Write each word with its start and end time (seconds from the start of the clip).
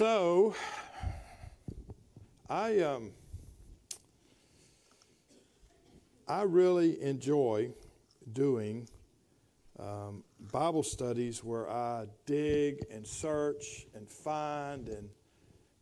So, 0.00 0.54
I 2.48 2.78
um, 2.78 3.10
I 6.26 6.40
really 6.44 7.02
enjoy 7.02 7.72
doing 8.32 8.88
um, 9.78 10.24
Bible 10.50 10.82
studies 10.84 11.44
where 11.44 11.68
I 11.68 12.06
dig 12.24 12.82
and 12.90 13.06
search 13.06 13.88
and 13.94 14.08
find 14.08 14.88
and 14.88 15.10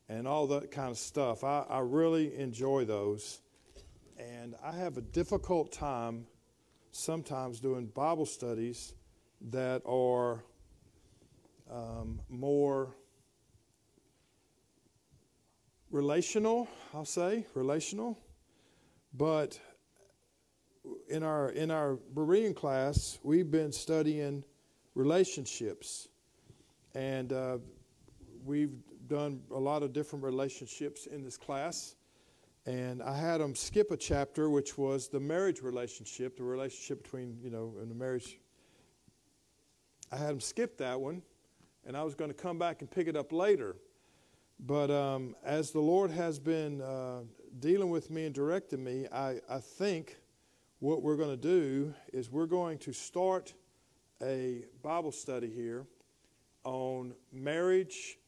and 0.09 0.27
all 0.27 0.49
that 0.49 0.73
kind 0.73 0.91
of 0.91 0.99
stuff. 0.99 1.45
I, 1.45 1.65
I 1.71 1.79
really 1.79 2.37
enjoy 2.41 2.87
those, 2.87 3.41
and 4.19 4.57
I 4.65 4.73
have 4.73 4.97
a 4.97 5.03
difficult 5.03 5.71
time 5.71 6.27
sometimes 6.91 7.61
doing 7.61 7.87
Bible 7.87 8.27
studies 8.27 8.95
that 9.53 9.81
are 9.87 10.43
um, 11.71 12.21
more 12.29 12.97
relational, 15.91 16.69
I'll 16.95 17.05
say, 17.05 17.47
relational. 17.55 18.19
But 19.15 19.59
in 21.09 21.23
our 21.23 21.51
in 21.51 21.71
our 21.71 21.99
Berean 22.15 22.55
class, 22.55 23.19
we've 23.23 23.51
been 23.51 23.73
studying 23.73 24.45
relationships, 24.95 26.09
and 26.95 27.33
uh, 27.33 27.59
we've 28.45 28.75
done 29.07 29.41
a 29.51 29.59
lot 29.59 29.83
of 29.83 29.93
different 29.93 30.25
relationships 30.25 31.07
in 31.07 31.25
this 31.25 31.37
class. 31.37 31.95
And 32.67 33.03
I 33.03 33.17
had 33.17 33.41
them 33.41 33.55
skip 33.55 33.91
a 33.91 33.97
chapter, 33.97 34.51
which 34.51 34.77
was 34.77 35.09
the 35.09 35.21
marriage 35.21 35.63
relationship, 35.63 36.37
the 36.37 36.45
relationship 36.45 37.03
between 37.03 37.39
you 37.43 37.51
know 37.51 37.75
in 37.83 37.89
the 37.89 37.95
marriage. 37.95 38.39
I 40.13 40.17
had 40.17 40.31
them 40.31 40.41
skip 40.41 40.79
that 40.79 41.01
one, 41.01 41.23
and 41.87 41.97
I 41.97 42.03
was 42.03 42.15
going 42.15 42.31
to 42.31 42.37
come 42.37 42.59
back 42.59 42.81
and 42.81 42.91
pick 42.91 43.09
it 43.09 43.17
up 43.17 43.33
later. 43.33 43.77
But 44.61 44.91
um, 44.91 45.37
as 45.45 45.71
the 45.71 45.81
Lord 45.81 46.11
has 46.11 46.39
been 46.39 46.81
uh, 46.83 47.21
dealing 47.61 47.91
with 47.91 48.11
me 48.11 48.27
and 48.27 48.35
directing 48.35 48.83
me, 48.83 49.07
I, 49.13 49.37
I 49.49 49.59
think 49.59 50.17
what 50.81 51.03
we're 51.03 51.17
going 51.17 51.31
to 51.31 51.37
do 51.37 51.95
is 52.13 52.31
we're 52.31 52.47
going 52.47 52.79
to 52.79 52.93
start 52.93 53.55
a 54.21 54.65
Bible 54.83 55.13
study 55.13 55.49
here 55.49 55.87
on 56.65 57.15
marriage 57.33 58.19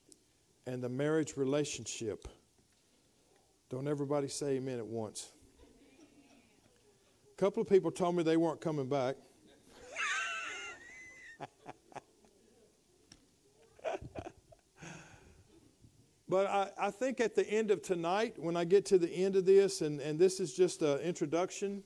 and 0.66 0.82
the 0.82 0.88
marriage 0.88 1.36
relationship. 1.36 2.28
Don't 3.68 3.88
everybody 3.88 4.28
say 4.28 4.56
amen 4.56 4.78
at 4.78 4.86
once. 4.86 5.32
A 7.32 7.36
couple 7.40 7.60
of 7.60 7.68
people 7.68 7.90
told 7.90 8.14
me 8.14 8.22
they 8.22 8.36
weren't 8.36 8.60
coming 8.60 8.88
back. 8.88 9.16
But 16.30 16.46
I, 16.46 16.70
I, 16.78 16.89
think 17.00 17.18
at 17.18 17.34
the 17.34 17.48
end 17.48 17.70
of 17.70 17.80
tonight, 17.80 18.34
when 18.36 18.58
I 18.58 18.64
get 18.64 18.84
to 18.86 18.98
the 18.98 19.08
end 19.08 19.34
of 19.34 19.46
this, 19.46 19.80
and, 19.80 20.00
and 20.00 20.18
this 20.18 20.38
is 20.38 20.52
just 20.52 20.82
an 20.82 20.98
introduction, 20.98 21.82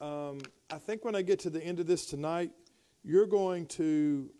um, 0.00 0.38
I 0.70 0.78
think 0.78 1.04
when 1.04 1.14
I 1.14 1.20
get 1.20 1.38
to 1.40 1.50
the 1.50 1.62
end 1.62 1.80
of 1.80 1.86
this 1.86 2.06
tonight, 2.06 2.50
you're 3.04 3.26
going 3.26 3.66
to, 3.66 4.30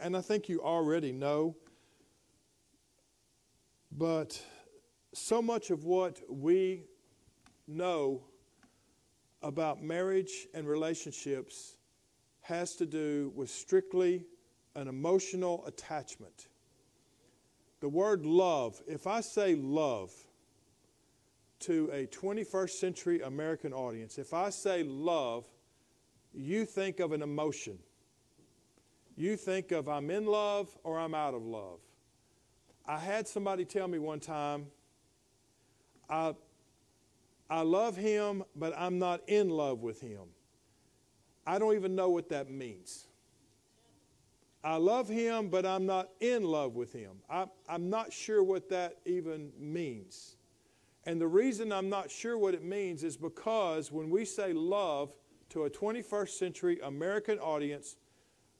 and 0.00 0.16
I 0.16 0.22
think 0.22 0.48
you 0.48 0.62
already 0.62 1.12
know, 1.12 1.54
but 3.98 4.40
so 5.12 5.42
much 5.42 5.68
of 5.68 5.84
what 5.84 6.18
we 6.30 6.84
know 7.68 8.22
about 9.42 9.82
marriage 9.82 10.46
and 10.54 10.66
relationships 10.66 11.76
has 12.40 12.74
to 12.76 12.86
do 12.86 13.30
with 13.34 13.50
strictly 13.50 14.24
an 14.76 14.88
emotional 14.88 15.62
attachment. 15.66 16.48
The 17.82 17.88
word 17.88 18.24
love, 18.24 18.80
if 18.86 19.08
I 19.08 19.20
say 19.22 19.56
love 19.56 20.12
to 21.58 21.90
a 21.92 22.06
21st 22.06 22.70
century 22.70 23.20
American 23.22 23.72
audience, 23.72 24.18
if 24.18 24.32
I 24.32 24.50
say 24.50 24.84
love, 24.84 25.44
you 26.32 26.64
think 26.64 27.00
of 27.00 27.10
an 27.10 27.22
emotion. 27.22 27.80
You 29.16 29.36
think 29.36 29.72
of 29.72 29.88
I'm 29.88 30.12
in 30.12 30.26
love 30.26 30.68
or 30.84 30.96
I'm 30.96 31.12
out 31.12 31.34
of 31.34 31.42
love. 31.42 31.80
I 32.86 33.00
had 33.00 33.26
somebody 33.26 33.64
tell 33.64 33.88
me 33.88 33.98
one 33.98 34.20
time, 34.20 34.68
I, 36.08 36.36
I 37.50 37.62
love 37.62 37.96
him, 37.96 38.44
but 38.54 38.72
I'm 38.78 39.00
not 39.00 39.28
in 39.28 39.50
love 39.50 39.82
with 39.82 40.00
him. 40.00 40.28
I 41.44 41.58
don't 41.58 41.74
even 41.74 41.96
know 41.96 42.10
what 42.10 42.28
that 42.28 42.48
means. 42.48 43.08
I 44.64 44.76
love 44.76 45.08
him, 45.08 45.48
but 45.48 45.66
I'm 45.66 45.86
not 45.86 46.10
in 46.20 46.44
love 46.44 46.74
with 46.74 46.92
him. 46.92 47.16
I, 47.28 47.46
I'm 47.68 47.90
not 47.90 48.12
sure 48.12 48.44
what 48.44 48.68
that 48.68 48.98
even 49.04 49.50
means. 49.58 50.36
And 51.04 51.20
the 51.20 51.26
reason 51.26 51.72
I'm 51.72 51.88
not 51.88 52.10
sure 52.10 52.38
what 52.38 52.54
it 52.54 52.62
means 52.62 53.02
is 53.02 53.16
because 53.16 53.90
when 53.90 54.08
we 54.08 54.24
say 54.24 54.52
love 54.52 55.12
to 55.48 55.64
a 55.64 55.70
21st 55.70 56.28
century 56.28 56.78
American 56.84 57.38
audience, 57.40 57.96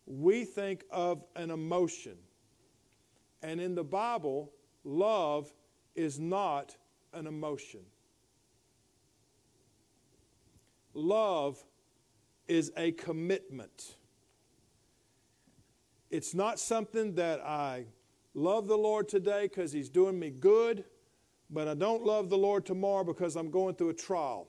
we 0.07 0.45
think 0.45 0.85
of 0.91 1.23
an 1.37 1.53
emotion. 1.53 2.17
And 3.43 3.61
in 3.61 3.77
the 3.77 3.85
Bible, 3.85 4.53
love 4.83 5.53
is 5.95 6.19
not 6.19 6.77
an 7.13 7.29
emotion. 7.29 7.81
Love 10.95 11.63
is 12.49 12.73
a 12.77 12.93
commitment. 12.93 13.97
It's 16.13 16.35
not 16.35 16.61
something 16.61 17.15
that 17.15 17.41
I 17.41 17.87
love 18.35 18.69
the 18.69 18.77
Lord 18.77 19.09
today 19.09 19.49
because 19.49 19.73
He's 19.73 19.89
doing 19.89 20.19
me 20.19 20.31
good, 20.31 20.85
but 21.51 21.67
I 21.67 21.75
don't 21.75 22.05
love 22.05 22.29
the 22.29 22.39
Lord 22.39 22.65
tomorrow 22.67 23.03
because 23.03 23.35
I'm 23.35 23.51
going 23.51 23.75
through 23.75 23.89
a 23.89 23.95
trial. 23.95 24.47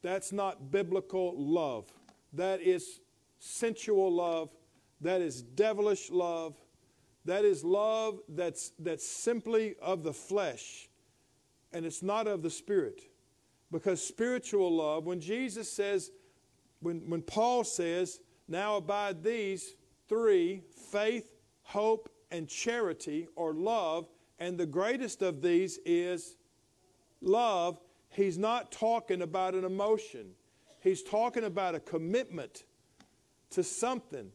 That's 0.00 0.32
not 0.32 0.70
biblical 0.70 1.34
love. 1.36 1.92
That 2.32 2.62
is 2.62 3.00
sensual 3.40 4.12
love. 4.12 4.50
That 5.00 5.20
is 5.20 5.42
devilish 5.42 6.10
love. 6.10 6.54
That 7.24 7.44
is 7.44 7.64
love 7.64 8.20
that's, 8.28 8.72
that's 8.78 9.06
simply 9.06 9.74
of 9.82 10.04
the 10.04 10.12
flesh 10.12 10.88
and 11.72 11.84
it's 11.84 12.02
not 12.02 12.26
of 12.26 12.42
the 12.42 12.50
spirit. 12.50 13.02
Because 13.70 14.06
spiritual 14.06 14.76
love, 14.76 15.04
when 15.04 15.20
Jesus 15.20 15.72
says, 15.72 16.10
when, 16.80 16.98
when 17.08 17.22
Paul 17.22 17.64
says, 17.64 18.20
now 18.48 18.76
abide 18.76 19.22
these, 19.22 19.74
three 20.12 20.62
faith, 20.90 21.32
hope, 21.62 22.10
and 22.30 22.46
charity 22.46 23.28
or 23.34 23.54
love. 23.54 24.06
And 24.38 24.58
the 24.58 24.66
greatest 24.66 25.22
of 25.22 25.40
these 25.40 25.78
is 25.86 26.36
love. 27.22 27.80
He's 28.10 28.36
not 28.36 28.70
talking 28.70 29.22
about 29.22 29.54
an 29.54 29.64
emotion, 29.64 30.32
he's 30.80 31.02
talking 31.02 31.44
about 31.44 31.74
a 31.74 31.80
commitment 31.80 32.64
to 33.50 33.62
something 33.62 34.30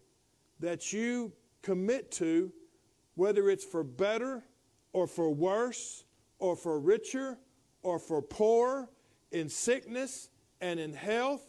that 0.59 0.91
you 0.93 1.31
commit 1.61 2.11
to, 2.13 2.51
whether 3.13 3.47
it's 3.47 3.65
for 3.65 3.83
better 3.83 4.43
or 4.93 5.05
for 5.05 5.31
worse 5.31 6.05
or 6.39 6.55
for 6.55 6.79
richer 6.79 7.37
or 7.83 7.99
for 7.99 8.19
poorer, 8.19 8.89
in 9.31 9.47
sickness 9.47 10.29
and 10.59 10.79
in 10.79 10.93
health, 10.93 11.45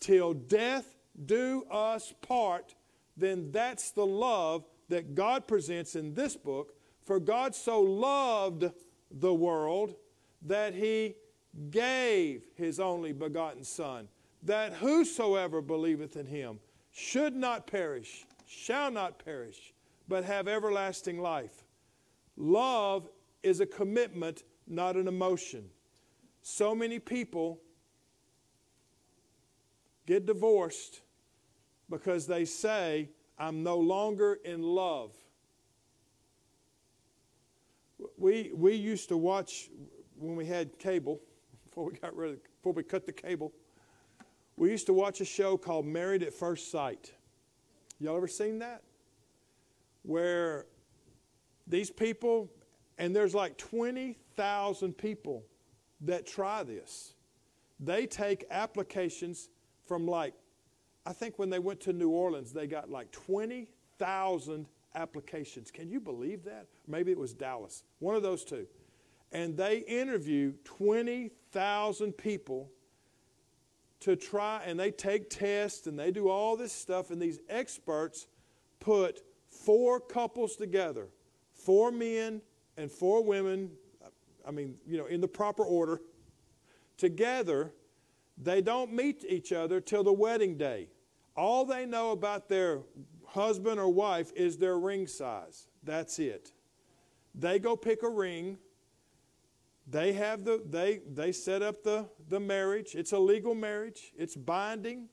till 0.00 0.34
death 0.34 0.96
do 1.26 1.64
us 1.70 2.12
part 2.22 2.74
then 3.18 3.50
that's 3.50 3.90
the 3.90 4.06
love 4.06 4.64
that 4.88 5.14
God 5.14 5.46
presents 5.46 5.96
in 5.96 6.14
this 6.14 6.36
book. 6.36 6.74
For 7.04 7.18
God 7.18 7.54
so 7.54 7.80
loved 7.80 8.70
the 9.10 9.34
world 9.34 9.94
that 10.42 10.74
he 10.74 11.14
gave 11.70 12.44
his 12.54 12.78
only 12.78 13.12
begotten 13.12 13.64
Son, 13.64 14.08
that 14.42 14.74
whosoever 14.74 15.60
believeth 15.60 16.16
in 16.16 16.26
him 16.26 16.60
should 16.90 17.34
not 17.34 17.66
perish, 17.66 18.26
shall 18.46 18.90
not 18.90 19.22
perish, 19.22 19.72
but 20.06 20.24
have 20.24 20.48
everlasting 20.48 21.20
life. 21.20 21.64
Love 22.36 23.08
is 23.42 23.60
a 23.60 23.66
commitment, 23.66 24.44
not 24.66 24.96
an 24.96 25.08
emotion. 25.08 25.68
So 26.42 26.74
many 26.74 26.98
people 26.98 27.60
get 30.06 30.24
divorced 30.24 31.00
because 31.90 32.26
they 32.26 32.44
say, 32.44 33.10
I'm 33.38 33.62
no 33.62 33.78
longer 33.78 34.38
in 34.44 34.62
love. 34.62 35.12
We, 38.16 38.52
we 38.54 38.74
used 38.74 39.08
to 39.08 39.16
watch 39.16 39.70
when 40.16 40.36
we 40.36 40.46
had 40.46 40.78
cable, 40.78 41.20
before 41.68 41.86
we 41.86 41.92
got 41.98 42.14
rid 42.16 42.32
of, 42.32 42.38
before 42.56 42.72
we 42.72 42.82
cut 42.82 43.06
the 43.06 43.12
cable, 43.12 43.52
we 44.56 44.70
used 44.70 44.86
to 44.86 44.92
watch 44.92 45.20
a 45.20 45.24
show 45.24 45.56
called 45.56 45.86
Married 45.86 46.22
at 46.22 46.34
First 46.34 46.70
Sight. 46.70 47.12
Y'all 48.00 48.16
ever 48.16 48.26
seen 48.26 48.58
that? 48.58 48.82
Where 50.02 50.66
these 51.66 51.90
people, 51.90 52.50
and 52.98 53.14
there's 53.14 53.34
like 53.34 53.56
20,000 53.56 54.92
people 54.94 55.44
that 56.00 56.26
try 56.26 56.62
this. 56.62 57.14
They 57.78 58.06
take 58.06 58.44
applications 58.50 59.48
from 59.86 60.06
like 60.06 60.34
I 61.08 61.14
think 61.14 61.38
when 61.38 61.48
they 61.48 61.58
went 61.58 61.80
to 61.80 61.94
New 61.94 62.10
Orleans, 62.10 62.52
they 62.52 62.66
got 62.66 62.90
like 62.90 63.10
20,000 63.12 64.66
applications. 64.94 65.70
Can 65.70 65.88
you 65.88 66.00
believe 66.00 66.44
that? 66.44 66.66
Maybe 66.86 67.10
it 67.10 67.18
was 67.18 67.32
Dallas, 67.32 67.82
one 67.98 68.14
of 68.14 68.22
those 68.22 68.44
two. 68.44 68.66
And 69.32 69.56
they 69.56 69.78
interview 69.78 70.52
20,000 70.64 72.12
people 72.12 72.70
to 74.00 74.16
try, 74.16 74.62
and 74.66 74.78
they 74.78 74.90
take 74.90 75.30
tests 75.30 75.86
and 75.86 75.98
they 75.98 76.10
do 76.10 76.28
all 76.28 76.58
this 76.58 76.74
stuff, 76.74 77.10
and 77.10 77.22
these 77.22 77.40
experts 77.48 78.26
put 78.78 79.22
four 79.48 80.00
couples 80.00 80.56
together 80.56 81.08
four 81.54 81.90
men 81.90 82.42
and 82.76 82.90
four 82.90 83.24
women, 83.24 83.70
I 84.46 84.50
mean, 84.50 84.76
you 84.86 84.98
know, 84.98 85.06
in 85.06 85.22
the 85.22 85.28
proper 85.28 85.64
order, 85.64 86.02
together. 86.98 87.72
They 88.40 88.60
don't 88.60 88.92
meet 88.92 89.24
each 89.28 89.50
other 89.50 89.80
till 89.80 90.04
the 90.04 90.12
wedding 90.12 90.56
day. 90.56 90.86
All 91.38 91.64
they 91.64 91.86
know 91.86 92.10
about 92.10 92.48
their 92.48 92.80
husband 93.24 93.78
or 93.78 93.88
wife 93.88 94.32
is 94.34 94.58
their 94.58 94.76
ring 94.76 95.06
size. 95.06 95.68
That's 95.84 96.18
it. 96.18 96.50
They 97.32 97.60
go 97.60 97.76
pick 97.76 98.02
a 98.02 98.08
ring. 98.08 98.58
They 99.86 100.14
have 100.14 100.44
the 100.44 100.60
they 100.68 101.00
they 101.08 101.30
set 101.30 101.62
up 101.62 101.84
the 101.84 102.08
the 102.28 102.40
marriage. 102.40 102.96
It's 102.96 103.12
a 103.12 103.20
legal 103.20 103.54
marriage. 103.54 104.12
It's 104.18 104.34
binding. 104.34 105.10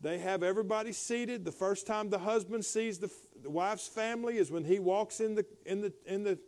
They 0.00 0.16
have 0.16 0.42
everybody 0.42 0.92
seated. 0.92 1.44
The 1.44 1.52
first 1.52 1.86
time 1.86 2.08
the 2.08 2.18
husband 2.18 2.64
sees 2.64 2.98
the, 2.98 3.10
the 3.42 3.50
wife's 3.50 3.86
family 3.86 4.38
is 4.38 4.50
when 4.50 4.64
he 4.64 4.78
walks 4.78 5.20
in 5.20 5.34
the 5.34 5.44
in 5.66 5.82
the 5.82 5.92
in 6.06 6.22
the 6.22 6.38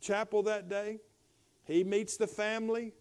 chapel 0.00 0.42
that 0.42 0.68
day. 0.68 0.98
He 1.62 1.84
meets 1.84 2.16
the 2.16 2.26
family. 2.26 2.92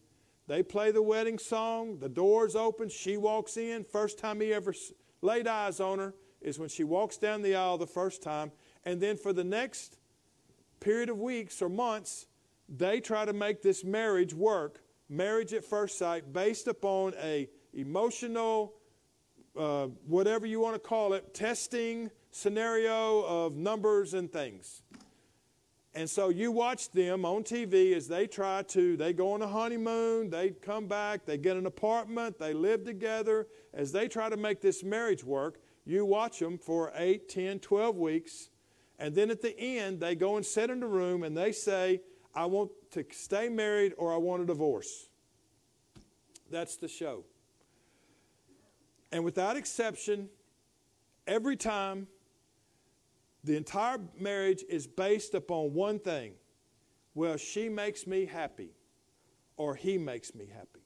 They 0.47 0.63
play 0.63 0.91
the 0.91 1.01
wedding 1.01 1.39
song. 1.39 1.99
The 1.99 2.09
doors 2.09 2.55
open. 2.55 2.89
She 2.89 3.17
walks 3.17 3.57
in. 3.57 3.83
First 3.83 4.19
time 4.19 4.41
he 4.41 4.53
ever 4.53 4.73
laid 5.21 5.47
eyes 5.47 5.79
on 5.79 5.99
her 5.99 6.13
is 6.41 6.59
when 6.59 6.69
she 6.69 6.83
walks 6.83 7.17
down 7.17 7.41
the 7.41 7.55
aisle 7.55 7.77
the 7.77 7.87
first 7.87 8.21
time. 8.21 8.51
And 8.83 8.99
then 8.99 9.17
for 9.17 9.31
the 9.31 9.43
next 9.43 9.97
period 10.79 11.09
of 11.09 11.17
weeks 11.19 11.61
or 11.61 11.69
months, 11.69 12.27
they 12.67 12.99
try 12.99 13.25
to 13.25 13.33
make 13.33 13.61
this 13.61 13.83
marriage 13.83 14.33
work, 14.33 14.83
marriage 15.09 15.53
at 15.53 15.63
first 15.63 15.97
sight, 15.97 16.33
based 16.33 16.67
upon 16.67 17.13
a 17.21 17.49
emotional, 17.73 18.73
uh, 19.57 19.87
whatever 20.07 20.45
you 20.45 20.59
want 20.59 20.75
to 20.75 20.79
call 20.79 21.13
it, 21.13 21.33
testing 21.33 22.11
scenario 22.31 23.21
of 23.21 23.55
numbers 23.55 24.13
and 24.13 24.31
things. 24.31 24.81
And 25.95 26.09
so 26.09 26.29
you 26.29 26.51
watch 26.51 26.89
them 26.89 27.23
on 27.23 27.43
TV 27.43 27.93
as 27.93 28.07
they 28.07 28.25
try 28.25 28.63
to, 28.63 28.97
they 28.97 29.13
go 29.13 29.33
on 29.33 29.43
a 29.43 29.47
honeymoon, 29.47 30.31
they 30.31 30.49
come 30.49 30.87
back, 30.87 31.25
they 31.25 31.37
get 31.37 31.55
an 31.55 31.67
apartment, 31.67 32.39
they 32.39 32.53
live 32.53 32.83
together. 32.83 33.47
As 33.73 33.91
they 33.91 34.07
try 34.07 34.29
to 34.29 34.37
make 34.37 34.59
this 34.59 34.83
marriage 34.83 35.23
work, 35.23 35.59
you 35.85 36.03
watch 36.05 36.39
them 36.39 36.57
for 36.57 36.91
8, 36.95 37.29
10, 37.29 37.59
12 37.59 37.95
weeks. 37.97 38.49
And 38.97 39.13
then 39.13 39.29
at 39.29 39.41
the 39.41 39.57
end, 39.59 39.99
they 39.99 40.15
go 40.15 40.35
and 40.35 40.45
sit 40.45 40.71
in 40.71 40.79
the 40.79 40.87
room 40.87 41.23
and 41.23 41.37
they 41.37 41.51
say, 41.51 42.01
I 42.33 42.45
want 42.45 42.71
to 42.91 43.05
stay 43.11 43.49
married 43.49 43.93
or 43.97 44.11
I 44.11 44.17
want 44.17 44.41
a 44.41 44.45
divorce. 44.45 45.09
That's 46.49 46.75
the 46.75 46.87
show. 46.87 47.23
And 49.11 49.23
without 49.23 49.57
exception, 49.57 50.29
every 51.27 51.55
time 51.55 52.07
the 53.43 53.57
entire 53.57 53.99
marriage 54.17 54.63
is 54.69 54.87
based 54.87 55.33
upon 55.33 55.73
one 55.73 55.99
thing 55.99 56.33
well, 57.15 57.37
she 57.37 57.69
makes 57.69 58.07
me 58.07 58.25
happy, 58.25 58.71
or 59.55 59.75
he 59.75 59.97
makes 59.97 60.33
me 60.33 60.47
happy. 60.51 60.81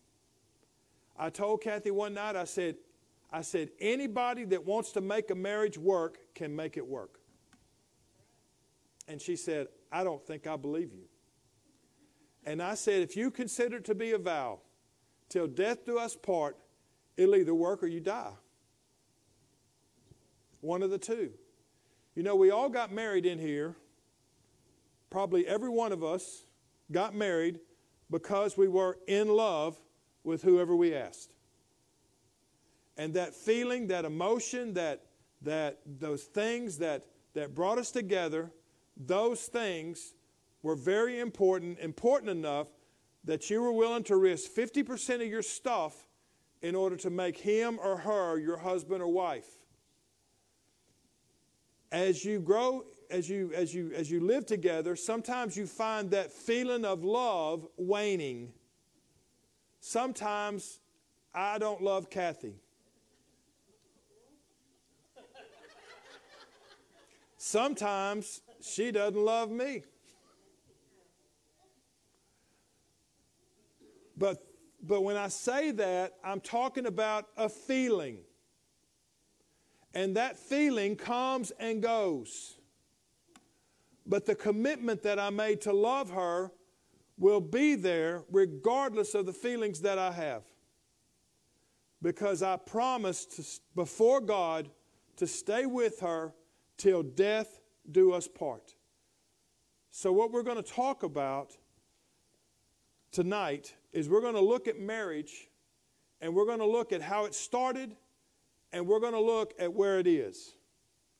I 1.17 1.29
told 1.29 1.61
Kathy 1.61 1.91
one 1.91 2.13
night, 2.13 2.35
I 2.35 2.43
said, 2.43 2.75
I 3.31 3.41
said, 3.41 3.69
anybody 3.79 4.43
that 4.45 4.65
wants 4.65 4.91
to 4.93 5.01
make 5.01 5.31
a 5.31 5.35
marriage 5.35 5.77
work 5.77 6.17
can 6.35 6.55
make 6.55 6.77
it 6.77 6.85
work. 6.85 7.19
And 9.07 9.21
she 9.21 9.35
said, 9.35 9.67
I 9.91 10.03
don't 10.03 10.25
think 10.25 10.47
I 10.47 10.57
believe 10.57 10.93
you. 10.93 11.05
And 12.45 12.61
I 12.61 12.75
said, 12.75 13.01
if 13.01 13.15
you 13.15 13.31
consider 13.31 13.77
it 13.77 13.85
to 13.85 13.95
be 13.95 14.11
a 14.11 14.17
vow, 14.17 14.59
till 15.29 15.47
death 15.47 15.85
do 15.85 15.97
us 15.97 16.15
part, 16.15 16.57
it'll 17.15 17.35
either 17.35 17.55
work 17.55 17.83
or 17.83 17.87
you 17.87 17.99
die. 17.99 18.33
One 20.61 20.83
of 20.83 20.89
the 20.89 20.97
two. 20.97 21.31
You 22.17 22.23
know, 22.23 22.35
we 22.35 22.49
all 22.49 22.67
got 22.67 22.91
married 22.91 23.27
in 23.27 23.37
here. 23.37 23.75
Probably 25.11 25.45
every 25.45 25.69
one 25.69 25.91
of 25.91 26.03
us 26.03 26.45
got 26.91 27.13
married 27.13 27.59
because 28.09 28.57
we 28.57 28.67
were 28.67 28.97
in 29.05 29.27
love 29.27 29.77
with 30.23 30.41
whoever 30.41 30.75
we 30.75 30.95
asked. 30.95 31.35
And 32.97 33.13
that 33.13 33.35
feeling, 33.35 33.85
that 33.89 34.03
emotion, 34.03 34.73
that, 34.73 35.03
that 35.43 35.77
those 35.85 36.23
things 36.23 36.79
that, 36.79 37.05
that 37.35 37.53
brought 37.53 37.77
us 37.77 37.91
together, 37.91 38.51
those 38.99 39.45
things 39.45 40.15
were 40.63 40.75
very 40.75 41.19
important, 41.19 41.77
important 41.77 42.31
enough 42.31 42.69
that 43.25 43.51
you 43.51 43.61
were 43.61 43.71
willing 43.71 44.03
to 44.05 44.15
risk 44.15 44.49
50% 44.53 45.21
of 45.21 45.27
your 45.27 45.43
stuff 45.43 46.07
in 46.63 46.73
order 46.73 46.95
to 46.95 47.11
make 47.11 47.37
him 47.37 47.77
or 47.79 47.95
her 47.95 48.39
your 48.39 48.57
husband 48.57 49.03
or 49.03 49.07
wife 49.07 49.57
as 51.91 52.23
you 52.25 52.39
grow 52.39 52.83
as 53.09 53.29
you 53.29 53.51
as 53.53 53.73
you 53.73 53.91
as 53.95 54.11
you 54.11 54.19
live 54.19 54.45
together 54.45 54.95
sometimes 54.95 55.55
you 55.55 55.65
find 55.65 56.11
that 56.11 56.31
feeling 56.31 56.83
of 56.83 57.03
love 57.03 57.67
waning. 57.77 58.51
Sometimes 59.79 60.79
i 61.33 61.57
don't 61.57 61.81
love 61.81 62.09
kathy. 62.09 62.55
Sometimes 67.37 68.41
she 68.61 68.91
doesn't 68.91 69.17
love 69.17 69.49
me. 69.49 69.83
But 74.17 74.43
but 74.83 75.01
when 75.01 75.15
i 75.15 75.27
say 75.27 75.71
that 75.71 76.13
i'm 76.23 76.41
talking 76.41 76.85
about 76.85 77.27
a 77.37 77.47
feeling 77.47 78.17
and 79.93 80.15
that 80.15 80.37
feeling 80.37 80.95
comes 80.95 81.51
and 81.59 81.81
goes. 81.81 82.57
But 84.05 84.25
the 84.25 84.35
commitment 84.35 85.03
that 85.03 85.19
I 85.19 85.29
made 85.29 85.61
to 85.61 85.73
love 85.73 86.11
her 86.11 86.51
will 87.17 87.41
be 87.41 87.75
there 87.75 88.23
regardless 88.31 89.15
of 89.15 89.25
the 89.25 89.33
feelings 89.33 89.81
that 89.81 89.97
I 89.97 90.11
have. 90.11 90.43
Because 92.01 92.43
I 92.43 92.57
promised 92.57 93.35
to, 93.37 93.43
before 93.75 94.21
God 94.21 94.69
to 95.17 95.25
stay 95.25 95.65
with 95.65 95.99
her 96.01 96.33
till 96.77 97.01
death 97.03 97.59
do 97.89 98.13
us 98.13 98.27
part. 98.27 98.75
So, 99.89 100.11
what 100.11 100.31
we're 100.31 100.43
going 100.43 100.61
to 100.61 100.71
talk 100.71 101.01
about 101.01 101.57
tonight 103.11 103.73
is 103.93 104.07
we're 104.07 104.21
going 104.21 104.35
to 104.35 104.41
look 104.41 104.67
at 104.67 104.79
marriage 104.79 105.47
and 106.21 106.35
we're 106.35 106.45
going 106.45 106.59
to 106.59 106.67
look 106.67 106.91
at 106.91 107.01
how 107.01 107.25
it 107.25 107.33
started 107.33 107.95
and 108.71 108.87
we're 108.87 108.99
going 108.99 109.13
to 109.13 109.21
look 109.21 109.53
at 109.59 109.73
where 109.73 109.99
it 109.99 110.07
is 110.07 110.55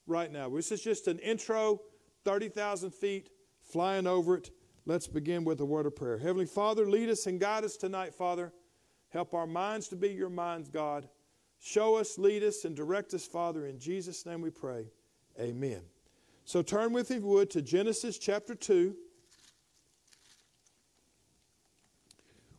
right 0.05 0.31
now. 0.31 0.49
This 0.49 0.71
is 0.71 0.81
just 0.81 1.07
an 1.07 1.19
intro, 1.19 1.81
30,000 2.23 2.91
feet, 2.93 3.29
flying 3.61 4.07
over 4.07 4.37
it. 4.37 4.51
Let's 4.85 5.07
begin 5.07 5.43
with 5.43 5.59
a 5.59 5.65
word 5.65 5.85
of 5.85 5.95
prayer. 5.95 6.17
Heavenly 6.17 6.45
Father, 6.45 6.89
lead 6.89 7.09
us 7.09 7.27
and 7.27 7.39
guide 7.39 7.63
us 7.63 7.75
tonight, 7.75 8.13
Father. 8.13 8.53
Help 9.09 9.33
our 9.33 9.47
minds 9.47 9.87
to 9.89 9.95
be 9.95 10.09
your 10.09 10.29
minds, 10.29 10.69
God. 10.69 11.07
Show 11.59 11.95
us, 11.95 12.17
lead 12.17 12.43
us, 12.43 12.65
and 12.65 12.75
direct 12.75 13.13
us, 13.13 13.25
Father. 13.25 13.65
In 13.65 13.79
Jesus' 13.79 14.25
name 14.25 14.41
we 14.41 14.49
pray. 14.49 14.91
Amen. 15.39 15.81
So 16.45 16.61
turn 16.61 16.93
with, 16.93 17.11
you 17.11 17.21
would, 17.21 17.49
to 17.51 17.61
Genesis 17.61 18.17
chapter 18.17 18.55
2. 18.55 18.95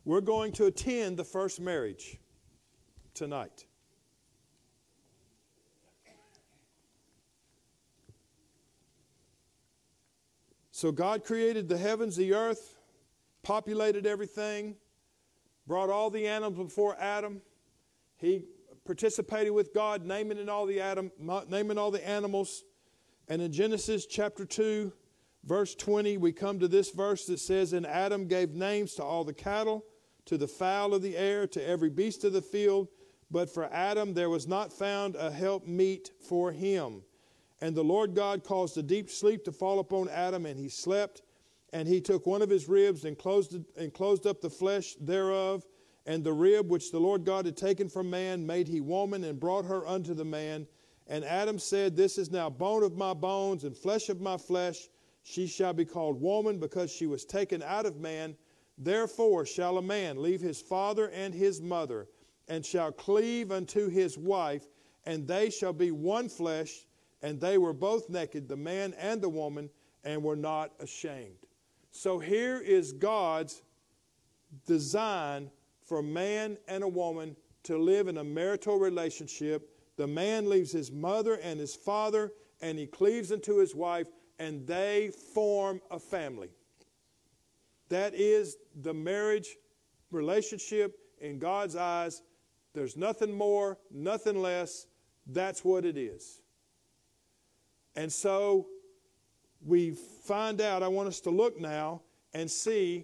We're 0.05 0.21
going 0.21 0.51
to 0.53 0.65
attend 0.65 1.17
the 1.17 1.23
first 1.23 1.59
marriage 1.59 2.17
tonight. 3.13 3.65
So 10.79 10.93
God 10.93 11.25
created 11.25 11.67
the 11.67 11.77
heavens, 11.77 12.15
the 12.15 12.33
earth, 12.33 12.77
populated 13.43 14.05
everything, 14.05 14.77
brought 15.67 15.89
all 15.89 16.09
the 16.09 16.25
animals 16.25 16.69
before 16.69 16.95
Adam. 16.97 17.41
He 18.15 18.45
participated 18.85 19.51
with 19.51 19.73
God, 19.73 20.05
naming 20.05 20.37
in 20.37 20.47
all 20.47 20.65
the 20.65 20.79
Adam, 20.79 21.11
naming 21.49 21.77
all 21.77 21.91
the 21.91 22.07
animals. 22.07 22.63
And 23.27 23.41
in 23.41 23.51
Genesis 23.51 24.05
chapter 24.05 24.45
2, 24.45 24.93
verse 25.43 25.75
20, 25.75 26.15
we 26.15 26.31
come 26.31 26.59
to 26.59 26.69
this 26.69 26.91
verse 26.91 27.25
that 27.25 27.41
says, 27.41 27.73
And 27.73 27.85
Adam 27.85 28.25
gave 28.29 28.51
names 28.51 28.93
to 28.93 29.03
all 29.03 29.25
the 29.25 29.33
cattle, 29.33 29.83
to 30.27 30.37
the 30.37 30.47
fowl 30.47 30.93
of 30.93 31.01
the 31.01 31.17
air, 31.17 31.45
to 31.47 31.67
every 31.67 31.89
beast 31.89 32.23
of 32.23 32.31
the 32.31 32.41
field. 32.41 32.87
But 33.29 33.49
for 33.49 33.65
Adam 33.65 34.13
there 34.13 34.29
was 34.29 34.47
not 34.47 34.71
found 34.71 35.17
a 35.17 35.29
help 35.29 35.67
meet 35.67 36.11
for 36.21 36.53
him. 36.53 37.01
And 37.61 37.75
the 37.75 37.83
Lord 37.83 38.15
God 38.15 38.43
caused 38.43 38.77
a 38.77 38.83
deep 38.83 39.09
sleep 39.09 39.43
to 39.45 39.51
fall 39.51 39.79
upon 39.79 40.09
Adam, 40.09 40.45
and 40.45 40.59
he 40.59 40.69
slept. 40.69 41.21
And 41.71 41.87
he 41.87 42.01
took 42.01 42.25
one 42.25 42.41
of 42.41 42.49
his 42.49 42.67
ribs 42.67 43.05
and 43.05 43.17
closed, 43.17 43.55
and 43.77 43.93
closed 43.93 44.25
up 44.25 44.41
the 44.41 44.49
flesh 44.49 44.95
thereof. 44.95 45.65
And 46.05 46.23
the 46.23 46.33
rib 46.33 46.69
which 46.69 46.91
the 46.91 46.99
Lord 46.99 47.25
God 47.25 47.45
had 47.45 47.57
taken 47.57 47.89
from 47.89 48.09
man 48.09 48.45
made 48.45 48.67
he 48.67 48.81
woman 48.81 49.23
and 49.23 49.39
brought 49.39 49.65
her 49.65 49.85
unto 49.87 50.13
the 50.13 50.25
man. 50.25 50.67
And 51.07 51.25
Adam 51.25 51.59
said, 51.59 51.95
This 51.95 52.17
is 52.17 52.31
now 52.31 52.49
bone 52.49 52.83
of 52.83 52.95
my 52.95 53.13
bones 53.13 53.63
and 53.63 53.75
flesh 53.75 54.09
of 54.09 54.21
my 54.21 54.37
flesh. 54.37 54.89
She 55.23 55.47
shall 55.47 55.73
be 55.73 55.85
called 55.85 56.21
woman 56.21 56.59
because 56.59 56.91
she 56.91 57.05
was 57.05 57.25
taken 57.25 57.61
out 57.61 57.85
of 57.85 57.97
man. 57.97 58.35
Therefore 58.77 59.45
shall 59.45 59.77
a 59.77 59.81
man 59.81 60.21
leave 60.21 60.39
his 60.39 60.61
father 60.61 61.09
and 61.09 61.33
his 61.33 61.61
mother, 61.61 62.07
and 62.47 62.65
shall 62.65 62.91
cleave 62.91 63.51
unto 63.51 63.89
his 63.89 64.17
wife, 64.17 64.65
and 65.05 65.27
they 65.27 65.49
shall 65.49 65.73
be 65.73 65.91
one 65.91 66.29
flesh. 66.29 66.85
And 67.21 67.39
they 67.39 67.57
were 67.57 67.73
both 67.73 68.09
naked, 68.09 68.47
the 68.47 68.55
man 68.55 68.93
and 68.97 69.21
the 69.21 69.29
woman, 69.29 69.69
and 70.03 70.23
were 70.23 70.35
not 70.35 70.71
ashamed. 70.79 71.35
So 71.91 72.19
here 72.19 72.59
is 72.59 72.93
God's 72.93 73.61
design 74.65 75.51
for 75.85 76.01
man 76.01 76.57
and 76.67 76.83
a 76.83 76.87
woman 76.87 77.35
to 77.63 77.77
live 77.77 78.07
in 78.07 78.17
a 78.17 78.23
marital 78.23 78.77
relationship. 78.77 79.69
The 79.97 80.07
man 80.07 80.49
leaves 80.49 80.71
his 80.71 80.91
mother 80.91 81.35
and 81.35 81.59
his 81.59 81.75
father, 81.75 82.31
and 82.61 82.77
he 82.79 82.87
cleaves 82.87 83.31
unto 83.31 83.57
his 83.57 83.75
wife, 83.75 84.07
and 84.37 84.65
they 84.65 85.11
form 85.33 85.81
a 85.91 85.99
family. 85.99 86.49
That 87.89 88.13
is 88.13 88.57
the 88.81 88.93
marriage 88.93 89.57
relationship 90.11 90.97
in 91.19 91.39
God's 91.39 91.75
eyes. 91.75 92.21
There's 92.73 92.95
nothing 92.95 93.33
more, 93.33 93.77
nothing 93.91 94.41
less. 94.41 94.85
That's 95.27 95.65
what 95.65 95.85
it 95.85 95.97
is. 95.97 96.38
And 97.99 98.09
so 98.09 98.67
we 99.61 99.91
find 100.23 100.61
out, 100.61 100.83
I 100.83 100.87
want 100.87 101.09
us 101.09 101.19
to 101.19 101.31
look 101.31 101.59
now 101.59 102.01
and 102.33 102.49
see, 102.49 103.03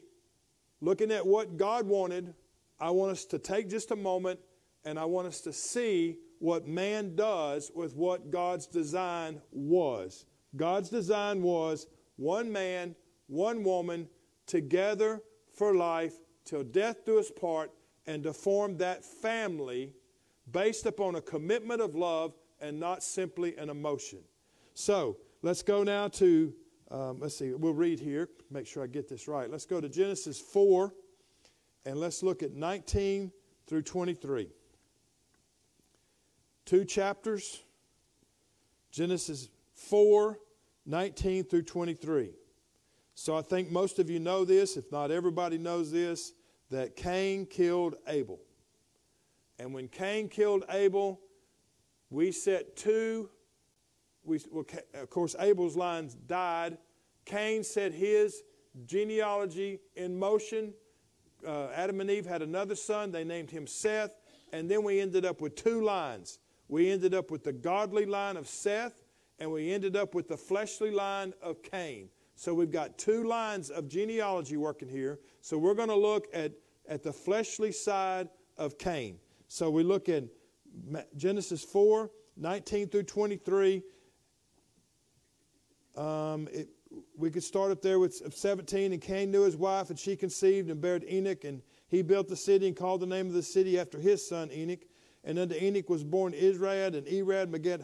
looking 0.80 1.12
at 1.12 1.28
what 1.28 1.58
God 1.58 1.86
wanted, 1.86 2.34
I 2.80 2.92
want 2.92 3.12
us 3.12 3.26
to 3.26 3.38
take 3.38 3.70
just 3.70 3.92
a 3.92 3.98
moment 3.98 4.40
and 4.86 4.98
I 4.98 5.04
want 5.04 5.28
us 5.28 5.42
to 5.42 5.52
see 5.52 6.20
what 6.40 6.66
man 6.66 7.14
does 7.14 7.74
with 7.76 7.94
what 7.94 8.32
God's 8.32 8.68
design 8.68 9.42
was. 9.52 10.24
God's 10.56 10.88
design 10.88 11.42
was 11.42 11.88
one 12.16 12.50
man, 12.50 12.96
one 13.28 13.66
woman, 13.66 14.08
together 14.48 15.22
for 15.54 15.76
life 15.76 16.14
till 16.46 16.64
death 16.64 17.04
do 17.06 17.20
us 17.20 17.30
part, 17.30 17.70
and 18.08 18.24
to 18.24 18.32
form 18.32 18.78
that 18.78 19.04
family 19.04 19.92
based 20.54 20.86
upon 20.86 21.16
a 21.16 21.22
commitment 21.22 21.82
of 21.82 21.96
love 21.96 22.34
and 22.62 22.80
not 22.80 23.04
simply 23.04 23.58
an 23.58 23.70
emotion. 23.70 24.20
So 24.76 25.18
let's 25.42 25.64
go 25.64 25.84
now 25.84 26.10
to, 26.10 26.54
um, 26.92 27.20
let's 27.20 27.38
see, 27.38 27.54
we'll 27.54 27.74
read 27.74 28.00
here, 28.00 28.30
make 28.52 28.68
sure 28.68 28.84
I 28.84 28.88
get 28.88 29.10
this 29.10 29.28
right. 29.28 29.50
Let's 29.50 29.66
go 29.66 29.82
to 29.82 29.90
Genesis 29.90 30.40
4 30.40 30.94
and 31.86 31.98
let's 31.98 32.22
look 32.22 32.44
at 32.44 32.52
19 32.54 33.32
through 33.66 33.82
23. 33.82 34.50
Two 36.66 36.86
chapters, 36.86 37.64
Genesis 38.92 39.50
4 39.74 40.40
19 40.88 41.44
through 41.46 41.64
23. 41.64 42.30
So 43.16 43.36
I 43.36 43.42
think 43.42 43.72
most 43.72 43.98
of 43.98 44.10
you 44.10 44.20
know 44.20 44.46
this, 44.46 44.78
if 44.78 44.92
not 44.92 45.10
everybody 45.10 45.58
knows 45.58 45.92
this, 45.92 46.34
that 46.70 46.96
Cain 46.96 47.48
killed 47.48 47.96
Abel. 48.08 48.40
And 49.58 49.74
when 49.74 49.88
Cain 49.88 50.30
killed 50.30 50.64
Abel, 50.70 51.20
we 52.12 52.32
set 52.32 52.76
two, 52.76 53.30
we, 54.26 54.40
of 54.94 55.10
course, 55.10 55.36
Abel's 55.40 55.76
lines 55.76 56.16
died. 56.16 56.78
Cain 57.26 57.64
set 57.64 57.94
his 57.94 58.44
genealogy 58.86 59.80
in 59.96 60.18
motion. 60.18 60.74
Uh, 61.46 61.68
Adam 61.74 62.02
and 62.02 62.10
Eve 62.10 62.26
had 62.26 62.42
another 62.42 62.76
son. 62.76 63.12
They 63.12 63.24
named 63.24 63.52
him 63.52 63.68
Seth. 63.68 64.16
And 64.52 64.70
then 64.70 64.84
we 64.84 65.00
ended 65.00 65.26
up 65.26 65.42
with 65.42 65.56
two 65.56 65.84
lines. 65.84 66.40
We 66.68 66.90
ended 66.92 67.14
up 67.14 67.30
with 67.30 67.44
the 67.44 67.54
godly 67.54 68.06
line 68.06 68.38
of 68.38 68.48
Seth, 68.48 69.04
and 69.40 69.52
we 69.52 69.72
ended 69.72 69.96
up 69.96 70.16
with 70.16 70.28
the 70.28 70.38
fleshly 70.38 70.92
line 70.92 71.34
of 71.42 71.62
Cain. 71.62 72.10
So 72.36 72.54
we've 72.54 72.72
got 72.72 72.98
two 72.98 73.24
lines 73.24 73.70
of 73.70 73.88
genealogy 73.88 74.58
working 74.58 74.90
here. 74.90 75.20
So 75.42 75.58
we're 75.58 75.76
going 75.76 75.90
to 75.90 75.96
look 75.96 76.28
at, 76.34 76.54
at 76.88 77.04
the 77.04 77.14
fleshly 77.14 77.72
side 77.72 78.30
of 78.58 78.78
Cain. 78.78 79.20
So 79.48 79.70
we 79.70 79.84
look 79.84 80.10
in 80.10 80.30
Genesis 81.16 81.64
4 81.64 82.10
19 82.38 82.90
through 82.90 83.04
23. 83.04 83.82
Um, 85.98 86.48
it, 86.52 86.70
we 87.18 87.30
could 87.30 87.44
start 87.44 87.72
up 87.72 87.82
there 87.82 88.00
with 88.00 88.34
17. 88.34 88.94
And 88.94 89.02
Cain 89.02 89.32
knew 89.32 89.44
his 89.44 89.58
wife, 89.58 89.90
and 89.90 90.00
she 90.00 90.16
conceived 90.16 90.70
and 90.70 90.80
bare 90.82 91.00
Enoch. 91.10 91.44
And 91.44 91.62
he 91.88 92.02
built 92.02 92.28
the 92.28 92.36
city 92.36 92.68
and 92.68 92.76
called 92.76 93.02
the 93.02 93.08
name 93.08 93.28
of 93.28 93.34
the 93.34 93.44
city 93.44 93.80
after 93.80 94.00
his 94.00 94.28
son 94.28 94.52
Enoch. 94.52 94.86
And 95.24 95.40
unto 95.40 95.56
Enoch 95.56 95.90
was 95.90 96.04
born 96.04 96.34
Israel, 96.34 96.94
and 96.94 97.08
Irad 97.08 97.52
begat 97.52 97.82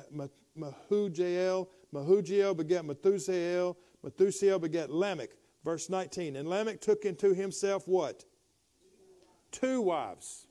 Mehujael. 0.57 1.67
Mehujael 1.93 2.55
begat 2.55 2.85
Methusael. 2.85 3.75
Methusael 4.05 4.61
begat 4.61 4.89
Lamech. 4.89 5.31
Verse 5.63 5.89
19. 5.89 6.35
And 6.35 6.47
Lamech 6.47 6.81
took 6.81 7.05
into 7.05 7.33
himself 7.33 7.87
what? 7.87 8.25
Two 9.51 9.81
wives. 9.81 10.47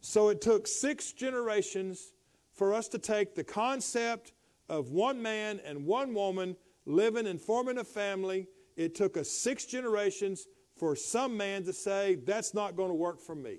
So 0.00 0.30
it 0.30 0.40
took 0.40 0.66
six 0.66 1.12
generations 1.12 2.12
for 2.52 2.74
us 2.74 2.88
to 2.88 2.98
take 2.98 3.34
the 3.34 3.44
concept 3.44 4.32
of 4.72 4.90
one 4.90 5.22
man 5.22 5.60
and 5.64 5.86
one 5.86 6.14
woman 6.14 6.56
living 6.86 7.28
and 7.28 7.40
forming 7.40 7.78
a 7.78 7.84
family. 7.84 8.48
It 8.76 8.94
took 8.94 9.16
us 9.16 9.30
six 9.30 9.66
generations 9.66 10.48
for 10.74 10.96
some 10.96 11.36
man 11.36 11.62
to 11.64 11.72
say, 11.72 12.16
That's 12.16 12.54
not 12.54 12.74
going 12.74 12.88
to 12.88 12.94
work 12.94 13.20
for 13.20 13.36
me 13.36 13.58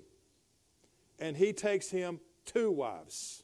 and 1.18 1.36
he 1.36 1.52
takes 1.52 1.90
him 1.90 2.20
two 2.44 2.70
wives. 2.70 3.42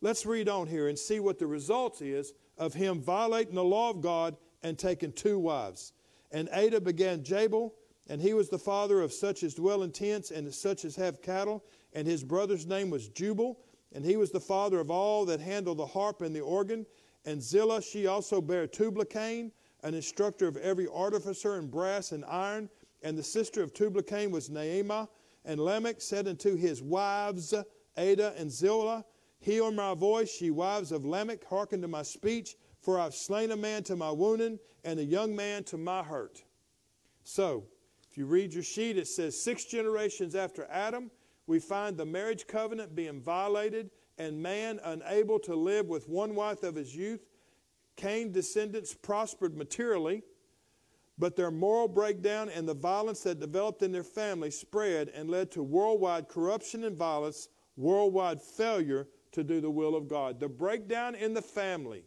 Let's 0.00 0.26
read 0.26 0.48
on 0.48 0.66
here 0.66 0.88
and 0.88 0.98
see 0.98 1.20
what 1.20 1.38
the 1.38 1.46
result 1.46 2.02
is 2.02 2.32
of 2.58 2.74
him 2.74 3.00
violating 3.00 3.54
the 3.54 3.64
law 3.64 3.90
of 3.90 4.00
God 4.00 4.36
and 4.62 4.78
taking 4.78 5.12
two 5.12 5.38
wives. 5.38 5.92
And 6.32 6.48
Adah 6.48 6.80
began 6.80 7.22
Jabal, 7.22 7.74
and 8.08 8.20
he 8.20 8.34
was 8.34 8.48
the 8.48 8.58
father 8.58 9.00
of 9.00 9.12
such 9.12 9.42
as 9.42 9.54
dwell 9.54 9.82
in 9.82 9.92
tents 9.92 10.30
and 10.30 10.52
such 10.52 10.84
as 10.84 10.96
have 10.96 11.22
cattle. 11.22 11.64
And 11.92 12.06
his 12.06 12.24
brother's 12.24 12.66
name 12.66 12.90
was 12.90 13.08
Jubal, 13.08 13.58
and 13.94 14.04
he 14.04 14.16
was 14.16 14.30
the 14.30 14.40
father 14.40 14.80
of 14.80 14.90
all 14.90 15.24
that 15.26 15.40
handle 15.40 15.74
the 15.74 15.86
harp 15.86 16.22
and 16.22 16.34
the 16.34 16.40
organ. 16.40 16.86
And 17.24 17.42
Zillah, 17.42 17.82
she 17.82 18.06
also 18.06 18.40
bare 18.40 18.66
Tubal-Cain, 18.66 19.52
an 19.82 19.94
instructor 19.94 20.48
of 20.48 20.56
every 20.56 20.88
artificer 20.88 21.58
in 21.58 21.68
brass 21.68 22.12
and 22.12 22.24
iron. 22.24 22.68
And 23.02 23.16
the 23.16 23.22
sister 23.22 23.62
of 23.62 23.74
Tubal-Cain 23.74 24.30
was 24.30 24.48
Naamah, 24.48 25.08
and 25.44 25.60
Lamech 25.60 26.00
said 26.00 26.28
unto 26.28 26.56
his 26.56 26.82
wives, 26.82 27.52
Adah 27.96 28.34
and 28.36 28.50
Zillah, 28.50 29.04
Hear 29.40 29.72
my 29.72 29.94
voice, 29.94 30.40
ye 30.40 30.50
wives 30.50 30.92
of 30.92 31.04
Lamech, 31.04 31.44
hearken 31.44 31.82
to 31.82 31.88
my 31.88 32.02
speech, 32.02 32.54
for 32.80 32.98
I've 32.98 33.14
slain 33.14 33.50
a 33.50 33.56
man 33.56 33.82
to 33.84 33.96
my 33.96 34.10
wounding, 34.10 34.60
and 34.84 35.00
a 35.00 35.04
young 35.04 35.34
man 35.34 35.64
to 35.64 35.76
my 35.76 36.02
hurt. 36.02 36.44
So, 37.24 37.64
if 38.08 38.16
you 38.16 38.26
read 38.26 38.54
your 38.54 38.62
sheet, 38.62 38.98
it 38.98 39.08
says 39.08 39.40
six 39.40 39.64
generations 39.64 40.34
after 40.34 40.66
Adam, 40.70 41.10
we 41.46 41.58
find 41.58 41.96
the 41.96 42.06
marriage 42.06 42.46
covenant 42.46 42.94
being 42.94 43.20
violated, 43.20 43.90
and 44.18 44.42
man 44.42 44.80
unable 44.84 45.38
to 45.40 45.54
live 45.54 45.86
with 45.86 46.08
one 46.08 46.34
wife 46.34 46.62
of 46.62 46.74
his 46.74 46.94
youth. 46.94 47.24
Cain's 47.96 48.34
descendants 48.34 48.94
prospered 48.94 49.56
materially 49.56 50.22
but 51.18 51.36
their 51.36 51.50
moral 51.50 51.88
breakdown 51.88 52.48
and 52.48 52.68
the 52.68 52.74
violence 52.74 53.20
that 53.20 53.38
developed 53.38 53.82
in 53.82 53.92
their 53.92 54.02
family 54.02 54.50
spread 54.50 55.08
and 55.10 55.30
led 55.30 55.50
to 55.52 55.62
worldwide 55.62 56.28
corruption 56.28 56.84
and 56.84 56.96
violence, 56.96 57.48
worldwide 57.76 58.40
failure 58.40 59.06
to 59.32 59.44
do 59.44 59.60
the 59.60 59.70
will 59.70 59.94
of 59.94 60.08
God. 60.08 60.40
The 60.40 60.48
breakdown 60.48 61.14
in 61.14 61.34
the 61.34 61.42
family, 61.42 62.04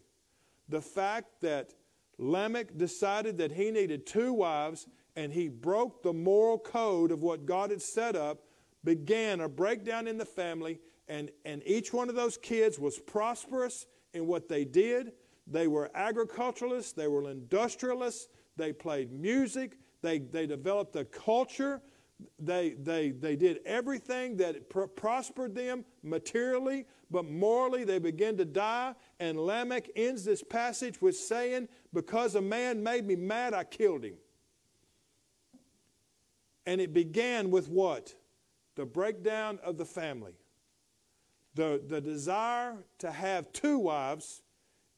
the 0.68 0.82
fact 0.82 1.40
that 1.40 1.72
Lamech 2.18 2.76
decided 2.76 3.38
that 3.38 3.52
he 3.52 3.70
needed 3.70 4.06
two 4.06 4.32
wives 4.32 4.86
and 5.14 5.32
he 5.32 5.48
broke 5.48 6.02
the 6.02 6.12
moral 6.12 6.58
code 6.58 7.10
of 7.10 7.22
what 7.22 7.46
God 7.46 7.70
had 7.70 7.82
set 7.82 8.16
up, 8.16 8.42
began 8.84 9.40
a 9.40 9.48
breakdown 9.48 10.06
in 10.06 10.18
the 10.18 10.26
family, 10.26 10.78
and, 11.08 11.30
and 11.44 11.62
each 11.64 11.92
one 11.92 12.08
of 12.08 12.14
those 12.14 12.36
kids 12.36 12.78
was 12.78 12.98
prosperous 12.98 13.86
in 14.12 14.26
what 14.26 14.48
they 14.48 14.64
did. 14.64 15.12
They 15.46 15.68
were 15.68 15.90
agriculturalists, 15.94 16.92
they 16.92 17.06
were 17.06 17.30
industrialists, 17.30 18.28
they 18.56 18.72
played 18.72 19.12
music, 19.12 19.78
they, 20.02 20.18
they 20.18 20.46
developed 20.46 20.96
a 20.96 21.04
culture, 21.04 21.80
they, 22.38 22.70
they, 22.70 23.10
they 23.10 23.36
did 23.36 23.60
everything 23.64 24.36
that 24.38 24.70
pr- 24.70 24.84
prospered 24.84 25.54
them 25.54 25.84
materially, 26.02 26.86
but 27.10 27.26
morally 27.26 27.84
they 27.84 27.98
began 27.98 28.36
to 28.38 28.44
die. 28.44 28.94
And 29.20 29.38
Lamech 29.38 29.90
ends 29.94 30.24
this 30.24 30.42
passage 30.42 31.00
with 31.00 31.16
saying, 31.16 31.68
Because 31.92 32.34
a 32.34 32.40
man 32.40 32.82
made 32.82 33.06
me 33.06 33.16
mad, 33.16 33.54
I 33.54 33.64
killed 33.64 34.04
him. 34.04 34.14
And 36.64 36.80
it 36.80 36.92
began 36.92 37.50
with 37.50 37.68
what? 37.68 38.14
The 38.74 38.86
breakdown 38.86 39.60
of 39.62 39.76
the 39.76 39.84
family. 39.84 40.32
The, 41.56 41.82
the 41.88 42.02
desire 42.02 42.76
to 42.98 43.10
have 43.10 43.50
two 43.52 43.78
wives 43.78 44.42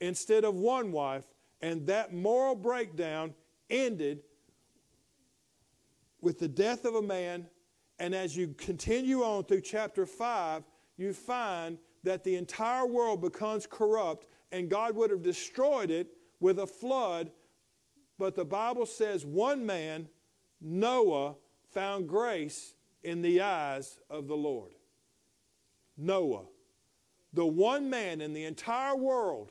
instead 0.00 0.44
of 0.44 0.54
one 0.54 0.90
wife. 0.90 1.24
And 1.60 1.86
that 1.86 2.12
moral 2.12 2.56
breakdown 2.56 3.34
ended 3.70 4.22
with 6.20 6.40
the 6.40 6.48
death 6.48 6.84
of 6.84 6.96
a 6.96 7.02
man. 7.02 7.46
And 8.00 8.14
as 8.14 8.36
you 8.36 8.54
continue 8.58 9.22
on 9.22 9.44
through 9.44 9.60
chapter 9.60 10.04
5, 10.04 10.64
you 10.96 11.12
find 11.12 11.78
that 12.02 12.24
the 12.24 12.34
entire 12.34 12.86
world 12.86 13.20
becomes 13.20 13.66
corrupt 13.66 14.26
and 14.50 14.68
God 14.68 14.96
would 14.96 15.10
have 15.10 15.22
destroyed 15.22 15.90
it 15.90 16.08
with 16.40 16.58
a 16.58 16.66
flood. 16.66 17.30
But 18.18 18.34
the 18.34 18.44
Bible 18.44 18.86
says 18.86 19.24
one 19.24 19.64
man, 19.64 20.08
Noah, 20.60 21.36
found 21.70 22.08
grace 22.08 22.74
in 23.04 23.22
the 23.22 23.42
eyes 23.42 24.00
of 24.10 24.26
the 24.26 24.36
Lord. 24.36 24.72
Noah, 25.98 26.44
the 27.32 27.44
one 27.44 27.90
man 27.90 28.20
in 28.20 28.32
the 28.32 28.44
entire 28.44 28.96
world 28.96 29.50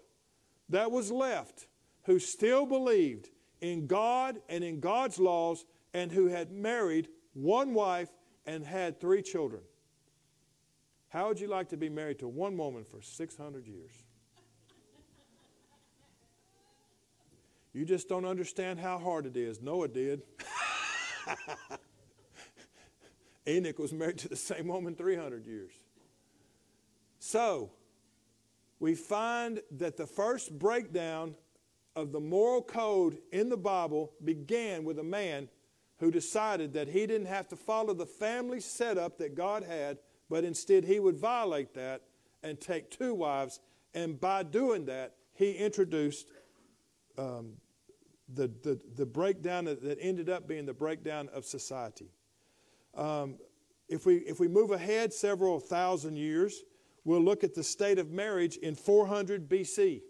that 0.69 0.89
was 0.89 1.11
left 1.11 1.67
who 2.03 2.17
still 2.17 2.65
believed 2.65 3.29
in 3.61 3.85
God 3.85 4.39
and 4.47 4.63
in 4.63 4.79
God's 4.79 5.19
laws 5.19 5.65
and 5.93 6.11
who 6.11 6.27
had 6.27 6.51
married 6.51 7.09
one 7.33 7.73
wife 7.73 8.09
and 8.45 8.65
had 8.65 8.99
three 8.99 9.21
children. 9.21 9.61
How 11.09 11.27
would 11.27 11.39
you 11.39 11.47
like 11.47 11.69
to 11.69 11.77
be 11.77 11.89
married 11.89 12.19
to 12.19 12.27
one 12.27 12.57
woman 12.57 12.83
for 12.83 13.01
600 13.01 13.67
years? 13.67 13.91
You 17.73 17.85
just 17.85 18.09
don't 18.09 18.25
understand 18.25 18.79
how 18.79 18.97
hard 18.97 19.25
it 19.25 19.37
is. 19.37 19.61
Noah 19.61 19.87
did. 19.87 20.23
Enoch 23.47 23.79
was 23.79 23.93
married 23.93 24.17
to 24.19 24.29
the 24.29 24.35
same 24.35 24.67
woman 24.67 24.95
300 24.95 25.45
years. 25.45 25.71
So, 27.27 27.71
we 28.79 28.95
find 28.95 29.61
that 29.71 29.97
the 29.97 30.07
first 30.07 30.57
breakdown 30.57 31.35
of 31.93 32.13
the 32.13 32.21
moral 32.21 32.61
code 32.61 33.17
in 33.33 33.49
the 33.49 33.57
Bible 33.57 34.13
began 34.23 34.85
with 34.85 34.97
a 34.97 35.03
man 35.03 35.49
who 35.99 36.09
decided 36.09 36.71
that 36.71 36.87
he 36.87 37.05
didn't 37.05 37.27
have 37.27 37.49
to 37.49 37.57
follow 37.57 37.93
the 37.93 38.05
family 38.05 38.61
setup 38.61 39.17
that 39.17 39.35
God 39.35 39.63
had, 39.65 39.97
but 40.29 40.45
instead 40.45 40.85
he 40.85 41.01
would 41.01 41.17
violate 41.17 41.73
that 41.73 42.03
and 42.43 42.61
take 42.61 42.89
two 42.91 43.13
wives. 43.13 43.59
And 43.93 44.17
by 44.21 44.43
doing 44.43 44.85
that, 44.85 45.15
he 45.33 45.51
introduced 45.51 46.31
um, 47.17 47.55
the, 48.33 48.47
the, 48.63 48.79
the 48.95 49.05
breakdown 49.05 49.65
that, 49.65 49.97
ended 49.99 50.29
up 50.29 50.47
being 50.47 50.65
the 50.65 50.73
breakdown 50.73 51.27
of 51.33 51.43
society. 51.43 52.09
Um, 52.95 53.35
if, 53.89 54.05
we, 54.05 54.19
if 54.19 54.39
we 54.39 54.47
move 54.47 54.71
ahead 54.71 55.11
several 55.11 55.59
thousand 55.59 56.15
years, 56.15 56.63
we'll 57.07 57.21
look 57.21 57.45
at 57.45 57.55
the 57.55 57.63
state 57.63 57.99
of 57.99 58.11
marriage 58.11 58.57
in 58.57 58.75
400 58.75 59.47
BC. 59.47 60.01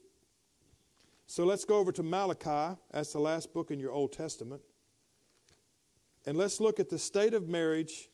So 1.28 1.46
let's 1.46 1.64
go 1.64 1.78
over 1.78 1.92
to 1.92 2.02
Malachi. 2.02 2.76
That's 2.92 3.14
the 3.14 3.20
last 3.20 3.54
book 3.54 3.70
in 3.70 3.80
your 3.80 3.92
Old 3.92 4.14
Testament. 4.14 4.64
And 6.26 6.36
let's 6.36 6.60
look 6.60 6.80
at 6.80 6.90
the 6.90 6.98
state 6.98 7.36
of 7.36 7.48
marriage 7.48 8.10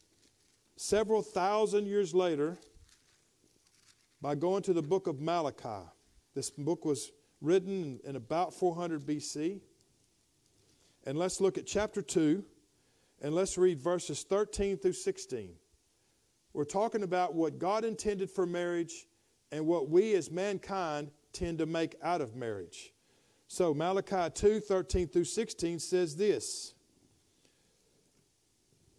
several 0.76 1.22
thousand 1.22 1.88
years 1.88 2.14
later 2.14 2.58
by 4.22 4.36
going 4.36 4.64
to 4.64 4.74
the 4.74 4.82
book 4.82 5.08
of 5.08 5.22
Malachi. 5.22 5.88
This 6.36 6.50
book 6.50 6.84
was 6.84 7.10
written 7.40 8.02
in 8.04 8.18
about 8.18 8.54
400 8.54 9.06
BC. 9.06 9.62
And 11.06 11.18
let's 11.18 11.40
look 11.40 11.58
at 11.58 11.66
chapter 11.66 12.02
2 12.02 12.44
and 13.22 13.34
let's 13.34 13.58
read 13.58 13.80
verses 13.80 14.24
13 14.24 14.78
through 14.78 14.92
16. 14.92 15.54
We're 16.54 16.66
talking 16.66 17.04
about 17.04 17.34
what 17.34 17.58
God 17.58 17.84
intended 17.84 18.30
for 18.30 18.46
marriage 18.46 19.08
and 19.52 19.66
what 19.66 19.90
we 19.90 20.14
as 20.14 20.30
mankind 20.32 21.12
tend 21.32 21.58
to 21.58 21.66
make 21.66 21.96
out 22.02 22.22
of 22.22 22.36
marriage. 22.36 22.94
So 23.48 23.74
Malachi 23.74 24.32
2 24.34 24.60
13 24.60 25.08
through 25.08 25.26
16 25.26 25.80
says 25.80 26.16
this. 26.16 26.74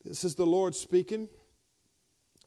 This 0.04 0.24
is 0.24 0.34
the 0.34 0.46
Lord 0.46 0.74
speaking. 0.74 1.28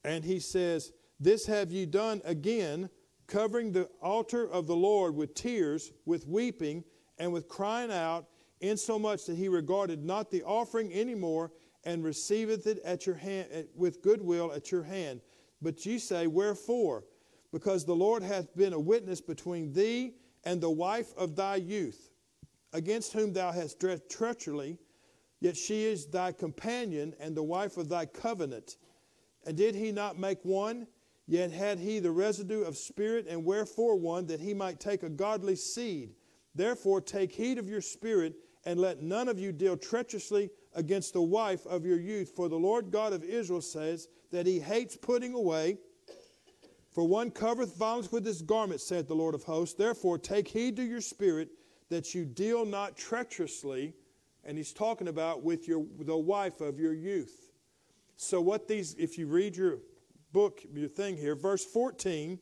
And 0.04 0.24
he 0.24 0.40
says, 0.40 0.94
This 1.20 1.46
have 1.48 1.72
ye 1.72 1.86
done 1.86 2.22
again, 2.24 2.90
covering 3.28 3.72
the 3.72 3.90
altar 4.02 4.50
of 4.50 4.68
the 4.68 4.76
Lord 4.76 5.16
with 5.16 5.34
tears, 5.34 5.92
with 6.06 6.28
weeping, 6.28 6.84
and 7.18 7.34
with 7.34 7.48
crying 7.48 7.92
out, 7.92 8.28
insomuch 8.62 9.26
that 9.26 9.36
he 9.36 9.50
regarded 9.50 10.04
not 10.04 10.32
the 10.32 10.44
offering 10.44 10.94
any 10.94 11.16
more, 11.16 11.52
and 11.88 12.04
receiveth 12.04 12.68
it 12.68 12.80
at 12.84 13.06
your 13.06 13.16
hand 13.16 13.48
with 13.74 14.02
goodwill 14.02 14.52
at 14.54 14.74
your 14.74 14.84
hand. 14.84 15.22
But 15.62 15.86
ye 15.86 15.98
say, 16.00 16.28
Wherefore? 16.28 17.06
Because 17.54 17.86
the 17.86 17.96
Lord 17.96 18.24
hath 18.24 18.54
been 18.58 18.74
a 18.74 18.80
witness 18.80 19.22
between 19.22 19.72
thee 19.72 20.16
and 20.44 20.60
the 20.60 20.70
wife 20.70 21.14
of 21.18 21.38
thy 21.38 21.56
youth, 21.56 22.12
against 22.74 23.14
whom 23.14 23.32
thou 23.32 23.54
hast 23.54 23.80
dressed 23.80 24.10
treacherously, 24.10 24.78
yet 25.40 25.56
she 25.56 25.86
is 25.86 26.08
thy 26.08 26.34
companion 26.34 27.16
and 27.22 27.38
the 27.38 27.42
wife 27.42 27.78
of 27.78 27.88
thy 27.88 28.06
covenant. 28.06 28.76
And 29.46 29.56
did 29.56 29.74
he 29.74 29.94
not 29.94 30.20
make 30.20 30.44
one? 30.44 30.88
Yet 31.26 31.52
had 31.52 31.80
he 31.80 32.00
the 32.00 32.12
residue 32.12 32.64
of 32.64 32.76
spirit, 32.76 33.28
and 33.30 33.46
wherefore 33.46 33.96
one? 33.96 34.28
That 34.28 34.42
he 34.42 34.54
might 34.54 34.82
take 34.82 35.04
a 35.04 35.10
godly 35.10 35.56
seed. 35.56 36.16
Therefore 36.54 37.00
take 37.00 37.32
heed 37.32 37.58
of 37.58 37.70
your 37.70 37.82
spirit, 37.82 38.36
and 38.66 38.78
let 38.78 39.02
none 39.02 39.30
of 39.30 39.40
you 39.40 39.54
deal 39.54 39.78
treacherously 39.78 40.50
against 40.78 41.12
the 41.12 41.22
wife 41.22 41.66
of 41.66 41.86
your 41.86 42.00
youth. 42.00 42.32
For 42.36 42.48
the 42.48 42.56
Lord 42.56 42.92
God 42.92 43.12
of 43.12 43.24
Israel 43.24 43.62
says 43.62 44.08
that 44.32 44.46
he 44.46 44.60
hates 44.60 44.96
putting 44.96 45.34
away 45.34 45.80
for 46.94 47.04
one 47.04 47.32
covereth 47.32 47.76
violence 47.76 48.12
with 48.12 48.26
his 48.26 48.42
garment, 48.42 48.80
saith 48.80 49.08
the 49.08 49.16
Lord 49.16 49.36
of 49.36 49.44
hosts. 49.44 49.76
Therefore, 49.76 50.18
take 50.18 50.48
heed 50.48 50.76
to 50.78 50.84
your 50.84 51.02
spirit 51.02 51.50
that 51.90 52.16
you 52.16 52.26
deal 52.26 52.66
not 52.66 52.96
treacherously. 52.96 53.94
And 54.44 54.58
he's 54.58 54.72
talking 54.72 55.08
about 55.08 55.44
with 55.44 55.68
your, 55.68 55.86
the 56.00 56.18
wife 56.18 56.62
of 56.62 56.80
your 56.80 56.94
youth. 56.94 57.52
So, 58.16 58.40
what 58.40 58.68
these, 58.68 58.96
if 58.96 59.18
you 59.18 59.28
read 59.28 59.56
your 59.56 59.80
book, 60.32 60.64
your 60.74 60.88
thing 60.88 61.18
here, 61.18 61.36
verse 61.36 61.66
14, 61.66 62.40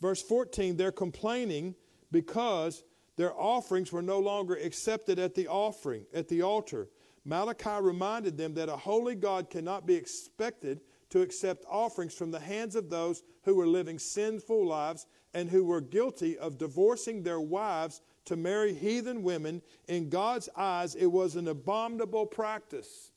verse 0.00 0.22
14, 0.22 0.76
they're 0.76 0.92
complaining 0.92 1.74
because 2.10 2.82
their 3.16 3.32
offerings 3.34 3.92
were 3.92 4.02
no 4.02 4.18
longer 4.18 4.54
accepted 4.54 5.18
at 5.18 5.34
the 5.34 5.48
offering, 5.48 6.04
at 6.12 6.28
the 6.28 6.42
altar. 6.42 6.88
Malachi 7.24 7.80
reminded 7.80 8.36
them 8.36 8.54
that 8.54 8.68
a 8.68 8.76
holy 8.76 9.14
God 9.14 9.48
cannot 9.50 9.86
be 9.86 9.94
expected 9.94 10.80
to 11.10 11.20
accept 11.20 11.64
offerings 11.70 12.14
from 12.14 12.30
the 12.30 12.40
hands 12.40 12.74
of 12.74 12.90
those 12.90 13.22
who 13.44 13.54
were 13.54 13.66
living 13.66 13.98
sinful 13.98 14.66
lives 14.66 15.06
and 15.34 15.48
who 15.48 15.64
were 15.64 15.80
guilty 15.80 16.36
of 16.38 16.58
divorcing 16.58 17.22
their 17.22 17.40
wives 17.40 18.00
to 18.24 18.36
marry 18.36 18.72
heathen 18.72 19.22
women. 19.22 19.62
In 19.88 20.08
God's 20.08 20.48
eyes, 20.56 20.94
it 20.94 21.06
was 21.06 21.36
an 21.36 21.48
abominable 21.48 22.26
practice. 22.26 23.12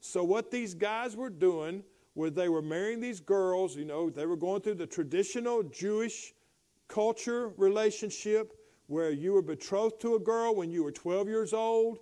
So, 0.00 0.24
what 0.24 0.50
these 0.50 0.74
guys 0.74 1.16
were 1.16 1.30
doing 1.30 1.84
was 2.14 2.32
they 2.32 2.48
were 2.48 2.62
marrying 2.62 3.00
these 3.00 3.20
girls, 3.20 3.76
you 3.76 3.84
know, 3.84 4.08
they 4.08 4.26
were 4.26 4.36
going 4.36 4.62
through 4.62 4.74
the 4.74 4.86
traditional 4.86 5.62
Jewish 5.62 6.32
culture 6.88 7.48
relationship 7.56 8.54
where 8.86 9.10
you 9.10 9.32
were 9.32 9.42
betrothed 9.42 10.00
to 10.00 10.14
a 10.14 10.18
girl 10.18 10.54
when 10.54 10.70
you 10.70 10.84
were 10.84 10.92
12 10.92 11.28
years 11.28 11.52
old, 11.52 11.98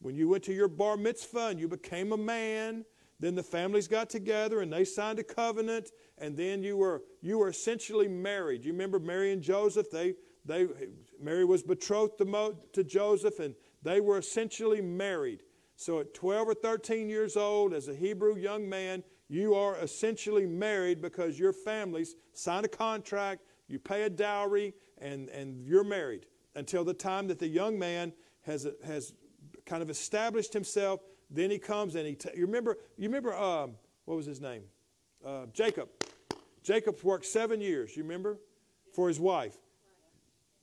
when 0.00 0.14
you 0.14 0.28
went 0.28 0.44
to 0.44 0.52
your 0.52 0.68
bar 0.68 0.96
mitzvah 0.96 1.48
and 1.48 1.60
you 1.60 1.68
became 1.68 2.12
a 2.12 2.16
man 2.16 2.84
then 3.20 3.34
the 3.34 3.42
families 3.42 3.88
got 3.88 4.08
together 4.08 4.60
and 4.60 4.72
they 4.72 4.84
signed 4.84 5.18
a 5.18 5.24
covenant, 5.24 5.90
and 6.18 6.36
then 6.36 6.62
you 6.62 6.76
were 6.76 7.02
you 7.20 7.38
were 7.38 7.48
essentially 7.48 8.08
married. 8.08 8.64
You 8.64 8.72
remember 8.72 8.98
Mary 8.98 9.32
and 9.32 9.42
Joseph? 9.42 9.90
They 9.90 10.14
they 10.44 10.68
Mary 11.20 11.44
was 11.44 11.62
betrothed 11.62 12.18
to, 12.18 12.24
Mo, 12.24 12.54
to 12.72 12.84
Joseph, 12.84 13.40
and 13.40 13.54
they 13.82 14.00
were 14.00 14.18
essentially 14.18 14.80
married. 14.80 15.42
So 15.74 16.00
at 16.00 16.14
12 16.14 16.48
or 16.48 16.54
13 16.54 17.08
years 17.08 17.36
old, 17.36 17.72
as 17.72 17.88
a 17.88 17.94
Hebrew 17.94 18.36
young 18.36 18.68
man, 18.68 19.04
you 19.28 19.54
are 19.54 19.76
essentially 19.76 20.46
married 20.46 21.00
because 21.00 21.38
your 21.38 21.52
families 21.52 22.16
sign 22.32 22.64
a 22.64 22.68
contract, 22.68 23.42
you 23.68 23.78
pay 23.78 24.02
a 24.02 24.10
dowry, 24.10 24.74
and, 25.00 25.28
and 25.28 25.64
you're 25.64 25.84
married 25.84 26.26
until 26.56 26.82
the 26.82 26.94
time 26.94 27.28
that 27.28 27.38
the 27.38 27.46
young 27.46 27.78
man 27.78 28.12
has, 28.40 28.66
has 28.84 29.12
kind 29.68 29.82
of 29.82 29.90
established 29.90 30.52
himself 30.52 31.00
then 31.30 31.50
he 31.50 31.58
comes 31.58 31.94
and 31.94 32.06
he, 32.06 32.14
t- 32.14 32.30
you 32.34 32.46
remember, 32.46 32.78
you 32.96 33.08
remember, 33.08 33.34
um, 33.34 33.74
what 34.04 34.16
was 34.16 34.26
his 34.26 34.40
name? 34.40 34.62
Uh, 35.24 35.46
Jacob. 35.52 35.88
Jacob 36.62 37.02
worked 37.02 37.26
seven 37.26 37.60
years, 37.60 37.96
you 37.96 38.02
remember, 38.02 38.38
for 38.92 39.08
his 39.08 39.20
wife. 39.20 39.56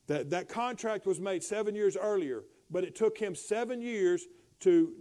That, 0.08 0.30
that 0.32 0.50
contract 0.50 1.06
was 1.06 1.20
made 1.20 1.44
seven 1.44 1.76
years 1.76 1.98
earlier, 1.98 2.44
but 2.70 2.84
it 2.84 2.96
took 2.96 3.18
him 3.18 3.36
seven 3.36 3.82
years 3.82 4.26
to 4.62 4.94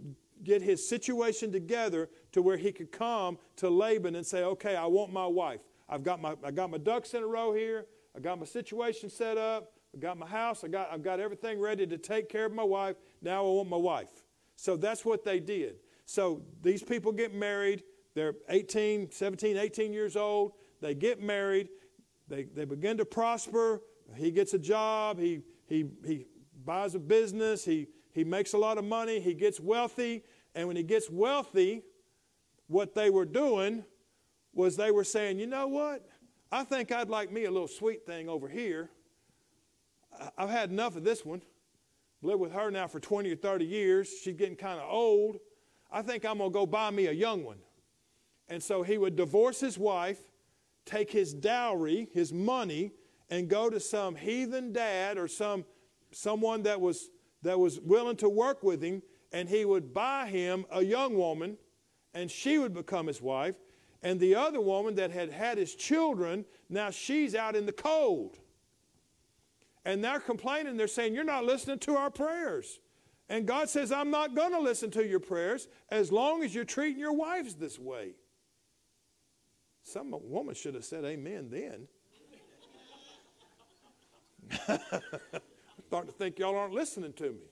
get 0.43 0.61
his 0.61 0.87
situation 0.87 1.51
together 1.51 2.09
to 2.31 2.41
where 2.41 2.57
he 2.57 2.71
could 2.71 2.91
come 2.91 3.37
to 3.57 3.69
Laban 3.69 4.15
and 4.15 4.25
say, 4.25 4.43
okay, 4.43 4.75
I 4.75 4.85
want 4.85 5.11
my 5.11 5.25
wife. 5.25 5.61
I've 5.87 6.03
got 6.03 6.21
my, 6.21 6.35
I 6.43 6.51
got 6.51 6.69
my 6.69 6.77
ducks 6.77 7.13
in 7.13 7.23
a 7.23 7.27
row 7.27 7.53
here. 7.53 7.85
I 8.15 8.19
got 8.19 8.39
my 8.39 8.45
situation 8.45 9.09
set 9.09 9.37
up. 9.37 9.71
I 9.95 9.99
got 9.99 10.17
my 10.17 10.27
house. 10.27 10.63
I 10.63 10.67
got, 10.67 10.89
I've 10.91 11.03
got 11.03 11.19
everything 11.19 11.59
ready 11.59 11.87
to 11.87 11.97
take 11.97 12.27
care 12.27 12.45
of 12.45 12.53
my 12.53 12.63
wife. 12.63 12.97
Now 13.21 13.45
I 13.45 13.49
want 13.49 13.69
my 13.69 13.77
wife. 13.77 14.09
So 14.57 14.75
that's 14.75 15.05
what 15.05 15.23
they 15.23 15.39
did. 15.39 15.77
So 16.05 16.41
these 16.61 16.83
people 16.83 17.11
get 17.11 17.33
married. 17.33 17.83
They're 18.13 18.35
18, 18.49 19.11
17, 19.11 19.57
18 19.57 19.93
years 19.93 20.15
old. 20.15 20.53
They 20.81 20.95
get 20.95 21.21
married. 21.21 21.69
They, 22.27 22.43
they 22.43 22.65
begin 22.65 22.97
to 22.97 23.05
prosper. 23.05 23.81
He 24.15 24.31
gets 24.31 24.53
a 24.53 24.59
job. 24.59 25.19
He, 25.19 25.41
he, 25.67 25.85
he 26.05 26.25
buys 26.65 26.95
a 26.95 26.99
business. 26.99 27.63
He, 27.63 27.87
he 28.11 28.23
makes 28.23 28.53
a 28.53 28.57
lot 28.57 28.77
of 28.77 28.83
money. 28.83 29.19
He 29.19 29.33
gets 29.33 29.59
wealthy. 29.59 30.23
And 30.55 30.67
when 30.67 30.75
he 30.75 30.83
gets 30.83 31.09
wealthy, 31.09 31.83
what 32.67 32.95
they 32.95 33.09
were 33.09 33.25
doing 33.25 33.85
was 34.53 34.75
they 34.75 34.91
were 34.91 35.03
saying, 35.03 35.39
you 35.39 35.47
know 35.47 35.67
what? 35.67 36.07
I 36.51 36.63
think 36.63 36.91
I'd 36.91 37.09
like 37.09 37.31
me 37.31 37.45
a 37.45 37.51
little 37.51 37.67
sweet 37.67 38.05
thing 38.05 38.29
over 38.29 38.47
here. 38.47 38.89
I've 40.37 40.49
had 40.49 40.71
enough 40.71 40.95
of 40.95 41.03
this 41.03 41.25
one. 41.25 41.41
Lived 42.21 42.39
with 42.39 42.53
her 42.53 42.71
now 42.71 42.87
for 42.87 42.99
20 42.99 43.31
or 43.31 43.35
30 43.35 43.65
years. 43.65 44.09
She's 44.23 44.35
getting 44.35 44.55
kind 44.55 44.79
of 44.79 44.89
old. 44.89 45.37
I 45.91 46.01
think 46.01 46.25
I'm 46.25 46.39
going 46.39 46.49
to 46.49 46.53
go 46.53 46.65
buy 46.65 46.89
me 46.91 47.07
a 47.07 47.11
young 47.11 47.43
one. 47.43 47.59
And 48.49 48.61
so 48.61 48.83
he 48.83 48.97
would 48.97 49.15
divorce 49.15 49.59
his 49.59 49.77
wife, 49.77 50.19
take 50.85 51.11
his 51.11 51.33
dowry, 51.33 52.09
his 52.13 52.33
money, 52.33 52.91
and 53.29 53.47
go 53.47 53.69
to 53.69 53.79
some 53.79 54.15
heathen 54.15 54.71
dad 54.71 55.17
or 55.17 55.27
some 55.27 55.65
someone 56.11 56.63
that 56.63 56.79
was 56.79 57.09
that 57.41 57.59
was 57.59 57.79
willing 57.79 58.15
to 58.17 58.29
work 58.29 58.63
with 58.63 58.81
him, 58.81 59.01
and 59.31 59.49
he 59.49 59.65
would 59.65 59.93
buy 59.93 60.27
him 60.27 60.65
a 60.71 60.83
young 60.83 61.15
woman, 61.15 61.57
and 62.13 62.29
she 62.29 62.57
would 62.57 62.73
become 62.73 63.07
his 63.07 63.21
wife. 63.21 63.55
And 64.01 64.19
the 64.19 64.35
other 64.35 64.61
woman 64.61 64.95
that 64.95 65.11
had 65.11 65.31
had 65.31 65.57
his 65.57 65.75
children, 65.75 66.45
now 66.69 66.89
she's 66.89 67.35
out 67.35 67.55
in 67.55 67.65
the 67.65 67.71
cold. 67.71 68.37
And 69.85 70.03
they're 70.03 70.19
complaining, 70.19 70.77
they're 70.77 70.87
saying, 70.87 71.13
You're 71.13 71.23
not 71.23 71.45
listening 71.45 71.79
to 71.79 71.95
our 71.95 72.09
prayers. 72.09 72.79
And 73.29 73.47
God 73.47 73.69
says, 73.69 73.91
I'm 73.91 74.11
not 74.11 74.35
going 74.35 74.51
to 74.51 74.59
listen 74.59 74.91
to 74.91 75.07
your 75.07 75.19
prayers 75.19 75.67
as 75.89 76.11
long 76.11 76.43
as 76.43 76.53
you're 76.53 76.63
treating 76.63 76.99
your 76.99 77.13
wives 77.13 77.55
this 77.55 77.79
way. 77.79 78.13
Some 79.83 80.15
woman 80.23 80.53
should 80.53 80.75
have 80.75 80.85
said 80.85 81.05
amen 81.05 81.49
then. 81.49 81.87
I'm 84.67 84.79
starting 85.87 86.11
to 86.11 86.17
think 86.17 86.37
y'all 86.37 86.55
aren't 86.55 86.73
listening 86.73 87.13
to 87.13 87.31
me. 87.31 87.47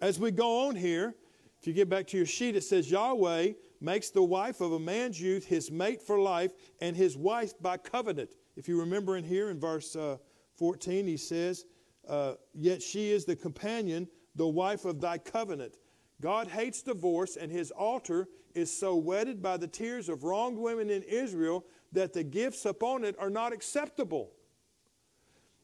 As 0.00 0.18
we 0.18 0.30
go 0.30 0.68
on 0.68 0.76
here, 0.76 1.14
if 1.60 1.66
you 1.66 1.72
get 1.72 1.88
back 1.88 2.06
to 2.08 2.16
your 2.16 2.26
sheet, 2.26 2.54
it 2.56 2.62
says 2.62 2.90
Yahweh 2.90 3.52
makes 3.80 4.10
the 4.10 4.22
wife 4.22 4.60
of 4.60 4.72
a 4.72 4.78
man's 4.78 5.20
youth 5.20 5.44
his 5.44 5.70
mate 5.70 6.00
for 6.00 6.18
life 6.18 6.52
and 6.80 6.96
his 6.96 7.16
wife 7.16 7.52
by 7.60 7.76
covenant. 7.76 8.30
If 8.56 8.68
you 8.68 8.78
remember 8.80 9.16
in 9.16 9.24
here 9.24 9.50
in 9.50 9.58
verse 9.58 9.96
uh, 9.96 10.18
14, 10.58 11.06
he 11.06 11.16
says, 11.16 11.64
uh, 12.08 12.34
Yet 12.54 12.82
she 12.82 13.10
is 13.10 13.24
the 13.24 13.36
companion, 13.36 14.08
the 14.34 14.46
wife 14.46 14.84
of 14.84 15.00
thy 15.00 15.18
covenant. 15.18 15.76
God 16.20 16.48
hates 16.48 16.82
divorce, 16.82 17.36
and 17.36 17.50
his 17.50 17.70
altar 17.70 18.28
is 18.54 18.76
so 18.76 18.96
wetted 18.96 19.40
by 19.40 19.56
the 19.56 19.68
tears 19.68 20.08
of 20.08 20.24
wronged 20.24 20.58
women 20.58 20.90
in 20.90 21.02
Israel 21.04 21.64
that 21.92 22.12
the 22.12 22.24
gifts 22.24 22.64
upon 22.64 23.04
it 23.04 23.14
are 23.18 23.30
not 23.30 23.52
acceptable. 23.52 24.32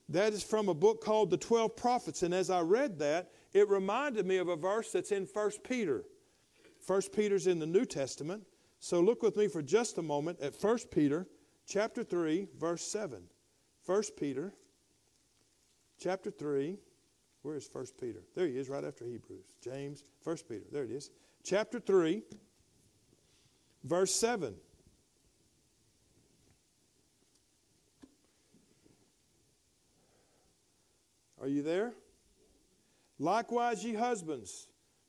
That 0.08 0.32
is 0.32 0.42
from 0.42 0.68
a 0.68 0.74
book 0.74 1.02
called 1.02 1.30
The 1.30 1.36
Twelve 1.36 1.76
Prophets. 1.76 2.22
And 2.22 2.32
as 2.32 2.50
I 2.50 2.60
read 2.60 2.98
that, 3.00 3.32
it 3.52 3.68
reminded 3.68 4.26
me 4.26 4.36
of 4.36 4.48
a 4.48 4.56
verse 4.56 4.92
that's 4.92 5.12
in 5.12 5.26
1 5.32 5.50
Peter. 5.66 6.04
1 6.86 7.02
Peter's 7.14 7.46
in 7.46 7.58
the 7.58 7.66
New 7.66 7.84
Testament. 7.84 8.44
So 8.78 9.00
look 9.00 9.22
with 9.22 9.36
me 9.36 9.48
for 9.48 9.62
just 9.62 9.96
a 9.98 10.02
moment 10.02 10.40
at 10.40 10.54
1 10.54 10.78
Peter 10.90 11.26
chapter 11.66 12.04
3, 12.04 12.48
verse 12.58 12.82
7. 12.82 13.22
1 13.86 14.02
Peter 14.18 14.54
chapter 15.98 16.30
3. 16.30 16.78
Where 17.42 17.56
is 17.56 17.68
1 17.70 17.86
Peter? 18.00 18.20
There 18.34 18.46
he 18.46 18.56
is, 18.56 18.68
right 18.68 18.84
after 18.84 19.04
Hebrews. 19.04 19.54
James, 19.62 20.04
1 20.22 20.36
Peter. 20.48 20.64
There 20.72 20.84
it 20.84 20.90
is. 20.90 21.10
Chapter 21.42 21.78
3, 21.78 22.22
verse 23.84 24.14
7. 24.14 24.54
Are 31.40 31.48
you 31.48 31.62
there? 31.62 31.92
Likewise, 33.18 33.84
ye 33.84 33.92
husbands, 33.92 34.68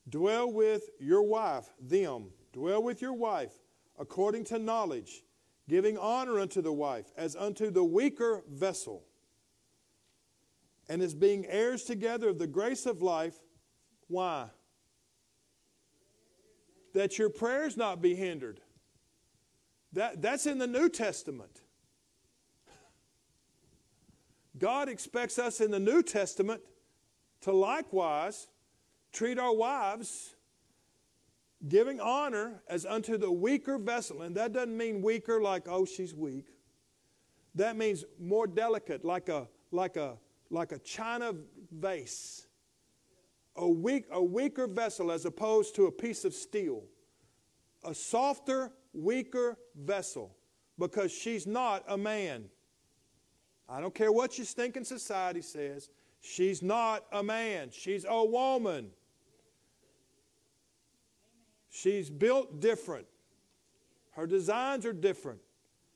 dwell 0.10 0.52
with 0.52 0.90
your 1.00 1.24
wife, 1.24 1.70
them, 1.80 2.26
dwell 2.52 2.84
with 2.84 3.02
your 3.02 3.14
wife, 3.14 3.54
according 3.98 4.44
to 4.44 4.60
knowledge, 4.60 5.24
giving 5.70 5.98
honor 5.98 6.40
unto 6.42 6.62
the 6.62 6.74
wife 6.74 7.06
as 7.16 7.38
unto 7.38 7.72
the 7.72 7.84
weaker 7.84 8.44
vessel, 8.52 9.04
and 10.88 11.02
as 11.02 11.14
being 11.14 11.46
heirs 11.48 11.84
together 11.84 12.30
of 12.30 12.40
the 12.40 12.48
grace 12.48 12.86
of 12.86 13.02
life. 13.02 13.36
Why? 14.08 14.50
That 16.94 17.18
your 17.18 17.30
prayers 17.30 17.76
not 17.76 18.02
be 18.02 18.16
hindered. 18.16 18.62
That, 19.94 20.22
that's 20.22 20.46
in 20.46 20.58
the 20.58 20.68
New 20.68 20.90
Testament. 20.90 21.62
God 24.58 24.88
expects 24.88 25.38
us 25.40 25.60
in 25.60 25.72
the 25.72 25.80
New 25.80 26.04
Testament 26.04 26.62
to 27.42 27.52
likewise 27.52 28.48
treat 29.12 29.38
our 29.40 29.54
wives 29.54 30.36
giving 31.68 32.00
honor 32.00 32.62
as 32.70 32.86
unto 32.86 33.18
the 33.18 33.32
weaker 33.32 33.78
vessel. 33.78 34.22
And 34.22 34.36
that 34.36 34.54
doesn't 34.54 34.76
mean 34.76 35.02
weaker 35.02 35.42
like, 35.42 35.68
oh, 35.68 35.86
she's 35.86 36.14
weak. 36.14 36.48
That 37.56 37.76
means 37.76 38.04
more 38.20 38.48
delicate, 38.48 39.06
like 39.06 39.30
a, 39.30 39.48
like 39.72 39.96
a, 39.98 40.18
like 40.56 40.72
a 40.72 40.80
china 40.80 41.34
vase. 41.72 42.48
A, 43.58 43.68
weak, 43.68 44.06
a 44.12 44.24
weaker 44.24 44.68
vessel 44.68 45.12
as 45.12 45.26
opposed 45.26 45.76
to 45.76 45.86
a 45.86 45.92
piece 45.92 46.26
of 46.26 46.34
steel. 46.34 46.84
A 47.84 47.94
softer, 47.94 48.72
weaker 48.94 49.58
vessel 49.76 50.36
because 50.80 51.12
she's 51.12 51.46
not 51.46 51.84
a 51.88 51.98
man. 51.98 52.46
I 53.70 53.80
don't 53.80 53.94
care 53.94 54.12
what 54.12 54.38
your 54.38 54.46
stinking 54.46 54.84
society 54.84 55.42
says. 55.42 55.90
She's 56.22 56.64
not 56.64 57.06
a 57.12 57.22
man, 57.22 57.70
she's 57.72 58.06
a 58.08 58.26
woman. 58.26 58.90
She's 61.70 62.10
built 62.10 62.62
different. 62.62 63.06
Her 64.12 64.26
designs 64.26 64.86
are 64.86 64.94
different. 64.94 65.40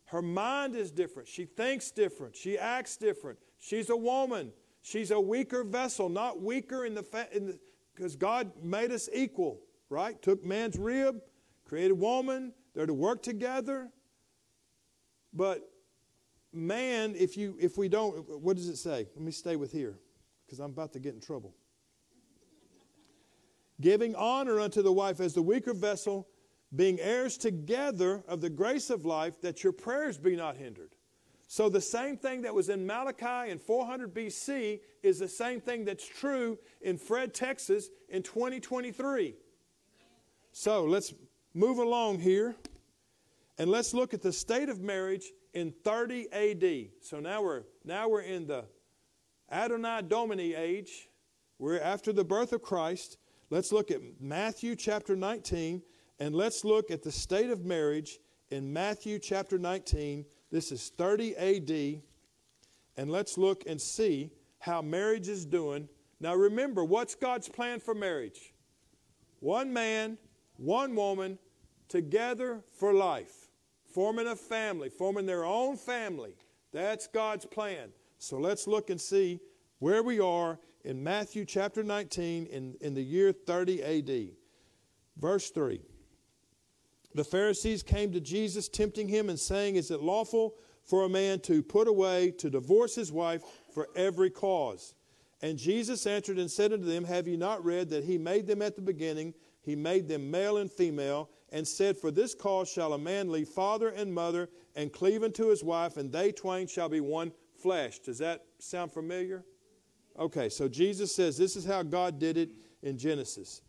Her 0.05 0.21
mind 0.21 0.75
is 0.75 0.91
different. 0.91 1.29
She 1.29 1.45
thinks 1.45 1.89
different. 1.89 2.35
She 2.35 2.57
acts 2.57 2.97
different. 2.97 3.39
She's 3.59 3.89
a 3.89 3.97
woman. 3.97 4.51
She's 4.81 5.11
a 5.11 5.19
weaker 5.19 5.63
vessel, 5.63 6.09
not 6.09 6.41
weaker 6.41 6.85
in 6.85 6.95
the 6.95 7.59
because 7.93 8.15
God 8.15 8.51
made 8.63 8.91
us 8.91 9.09
equal, 9.13 9.59
right? 9.89 10.19
Took 10.21 10.45
man's 10.45 10.77
rib, 10.77 11.19
created 11.65 11.99
woman. 11.99 12.53
They're 12.73 12.85
to 12.85 12.93
work 12.93 13.21
together. 13.21 13.89
But 15.33 15.69
man, 16.53 17.13
if 17.17 17.35
you 17.35 17.57
if 17.59 17.77
we 17.77 17.89
don't, 17.89 18.41
what 18.41 18.55
does 18.55 18.69
it 18.69 18.77
say? 18.77 19.07
Let 19.15 19.21
me 19.21 19.31
stay 19.31 19.57
with 19.57 19.71
here, 19.71 19.99
because 20.45 20.59
I'm 20.59 20.71
about 20.71 20.93
to 20.93 20.99
get 20.99 21.13
in 21.13 21.19
trouble. 21.19 21.53
Giving 23.81 24.15
honor 24.15 24.59
unto 24.59 24.81
the 24.81 24.93
wife 24.93 25.19
as 25.19 25.33
the 25.33 25.41
weaker 25.41 25.73
vessel, 25.73 26.27
being 26.75 26.99
heirs 26.99 27.37
together 27.37 28.23
of 28.27 28.41
the 28.41 28.49
grace 28.49 28.89
of 28.89 29.05
life, 29.05 29.41
that 29.41 29.63
your 29.63 29.73
prayers 29.73 30.17
be 30.17 30.35
not 30.35 30.57
hindered. 30.57 30.95
So, 31.51 31.67
the 31.67 31.81
same 31.81 32.15
thing 32.15 32.43
that 32.43 32.53
was 32.53 32.69
in 32.69 32.85
Malachi 32.85 33.49
in 33.49 33.57
400 33.57 34.13
BC 34.13 34.81
is 35.01 35.17
the 35.17 35.27
same 35.27 35.59
thing 35.59 35.83
that's 35.83 36.07
true 36.07 36.59
in 36.79 36.95
Fred, 36.95 37.33
Texas 37.33 37.89
in 38.07 38.21
2023. 38.21 39.33
So, 40.51 40.85
let's 40.85 41.11
move 41.55 41.79
along 41.79 42.19
here 42.19 42.55
and 43.57 43.67
let's 43.67 43.95
look 43.95 44.13
at 44.13 44.21
the 44.21 44.31
state 44.31 44.69
of 44.69 44.79
marriage 44.79 45.31
in 45.55 45.73
30 45.83 46.31
AD. 46.31 46.89
So 47.01 47.19
now 47.19 47.41
we're 47.41 47.63
now 47.83 48.07
we're 48.07 48.21
in 48.21 48.45
the 48.45 48.65
Adonai 49.51 50.03
Domini 50.03 50.53
age. 50.53 51.09
We're 51.57 51.79
after 51.79 52.13
the 52.13 52.23
birth 52.23 52.53
of 52.53 52.61
Christ. 52.61 53.17
Let's 53.49 53.71
look 53.71 53.89
at 53.89 54.01
Matthew 54.19 54.75
chapter 54.75 55.15
19 55.15 55.81
and 56.19 56.35
let's 56.35 56.63
look 56.63 56.91
at 56.91 57.01
the 57.01 57.11
state 57.11 57.49
of 57.49 57.65
marriage 57.65 58.19
in 58.51 58.71
Matthew 58.71 59.17
chapter 59.17 59.57
19. 59.57 60.25
This 60.51 60.71
is 60.71 60.89
30 60.97 61.35
AD. 61.35 62.01
And 62.97 63.09
let's 63.09 63.37
look 63.37 63.63
and 63.67 63.79
see 63.79 64.31
how 64.59 64.81
marriage 64.81 65.27
is 65.27 65.45
doing. 65.45 65.87
Now 66.19 66.35
remember, 66.35 66.83
what's 66.83 67.15
God's 67.15 67.47
plan 67.47 67.79
for 67.79 67.93
marriage? 67.95 68.53
One 69.39 69.71
man, 69.71 70.17
one 70.57 70.95
woman, 70.95 71.39
together 71.87 72.61
for 72.73 72.93
life 72.93 73.49
forming 73.93 74.27
a 74.27 74.35
family, 74.35 74.89
forming 74.89 75.25
their 75.25 75.45
own 75.45 75.75
family. 75.75 76.35
That's 76.71 77.07
God's 77.07 77.45
plan. 77.45 77.89
So 78.19 78.37
let's 78.37 78.67
look 78.67 78.89
and 78.89 78.99
see 78.99 79.39
where 79.79 80.03
we 80.03 80.19
are 80.19 80.59
in 80.83 81.03
Matthew 81.03 81.45
chapter 81.45 81.83
19 81.83 82.45
in, 82.47 82.75
in 82.81 82.93
the 82.93 83.01
year 83.01 83.31
30 83.31 83.83
AD. 83.83 84.29
Verse 85.17 85.49
3. 85.49 85.81
The 87.15 87.23
Pharisees 87.23 87.83
came 87.83 88.11
to 88.11 88.19
Jesus, 88.19 88.69
tempting 88.69 89.07
him 89.07 89.29
and 89.29 89.39
saying, 89.39 89.75
Is 89.75 89.91
it 89.91 90.01
lawful 90.01 90.55
for 90.83 91.03
a 91.03 91.09
man 91.09 91.39
to 91.41 91.63
put 91.63 91.87
away, 91.87 92.31
to 92.31 92.49
divorce 92.49 92.95
his 92.95 93.11
wife 93.11 93.41
for 93.73 93.89
every 93.95 94.29
cause? 94.29 94.93
And 95.41 95.57
Jesus 95.57 96.05
answered 96.05 96.37
and 96.37 96.51
said 96.51 96.73
unto 96.73 96.85
them, 96.85 97.05
Have 97.05 97.27
ye 97.27 97.37
not 97.37 97.63
read 97.63 97.89
that 97.89 98.03
he 98.03 98.17
made 98.17 98.45
them 98.45 98.61
at 98.61 98.75
the 98.75 98.81
beginning? 98.81 99.33
He 99.61 99.75
made 99.75 100.07
them 100.07 100.29
male 100.29 100.57
and 100.57 100.71
female 100.71 101.29
and 101.51 101.67
said, 101.67 101.97
For 101.97 102.11
this 102.11 102.35
cause 102.35 102.69
shall 102.69 102.93
a 102.93 102.97
man 102.97 103.31
leave 103.31 103.49
father 103.49 103.89
and 103.89 104.13
mother 104.13 104.49
and 104.75 104.91
cleave 104.91 105.23
unto 105.23 105.47
his 105.47 105.63
wife, 105.63 105.97
and 105.97 106.11
they 106.11 106.31
twain 106.31 106.67
shall 106.67 106.89
be 106.89 106.99
one 106.99 107.31
flesh. 107.61 107.99
Does 107.99 108.17
that 108.19 108.45
sound 108.59 108.91
familiar? 108.91 109.43
Okay, 110.17 110.49
so 110.49 110.67
Jesus 110.67 111.15
says 111.15 111.37
this 111.37 111.55
is 111.55 111.65
how 111.65 111.83
God 111.83 112.19
did 112.19 112.37
it 112.37 112.51
in 112.83 112.97
Genesis. 112.97 113.61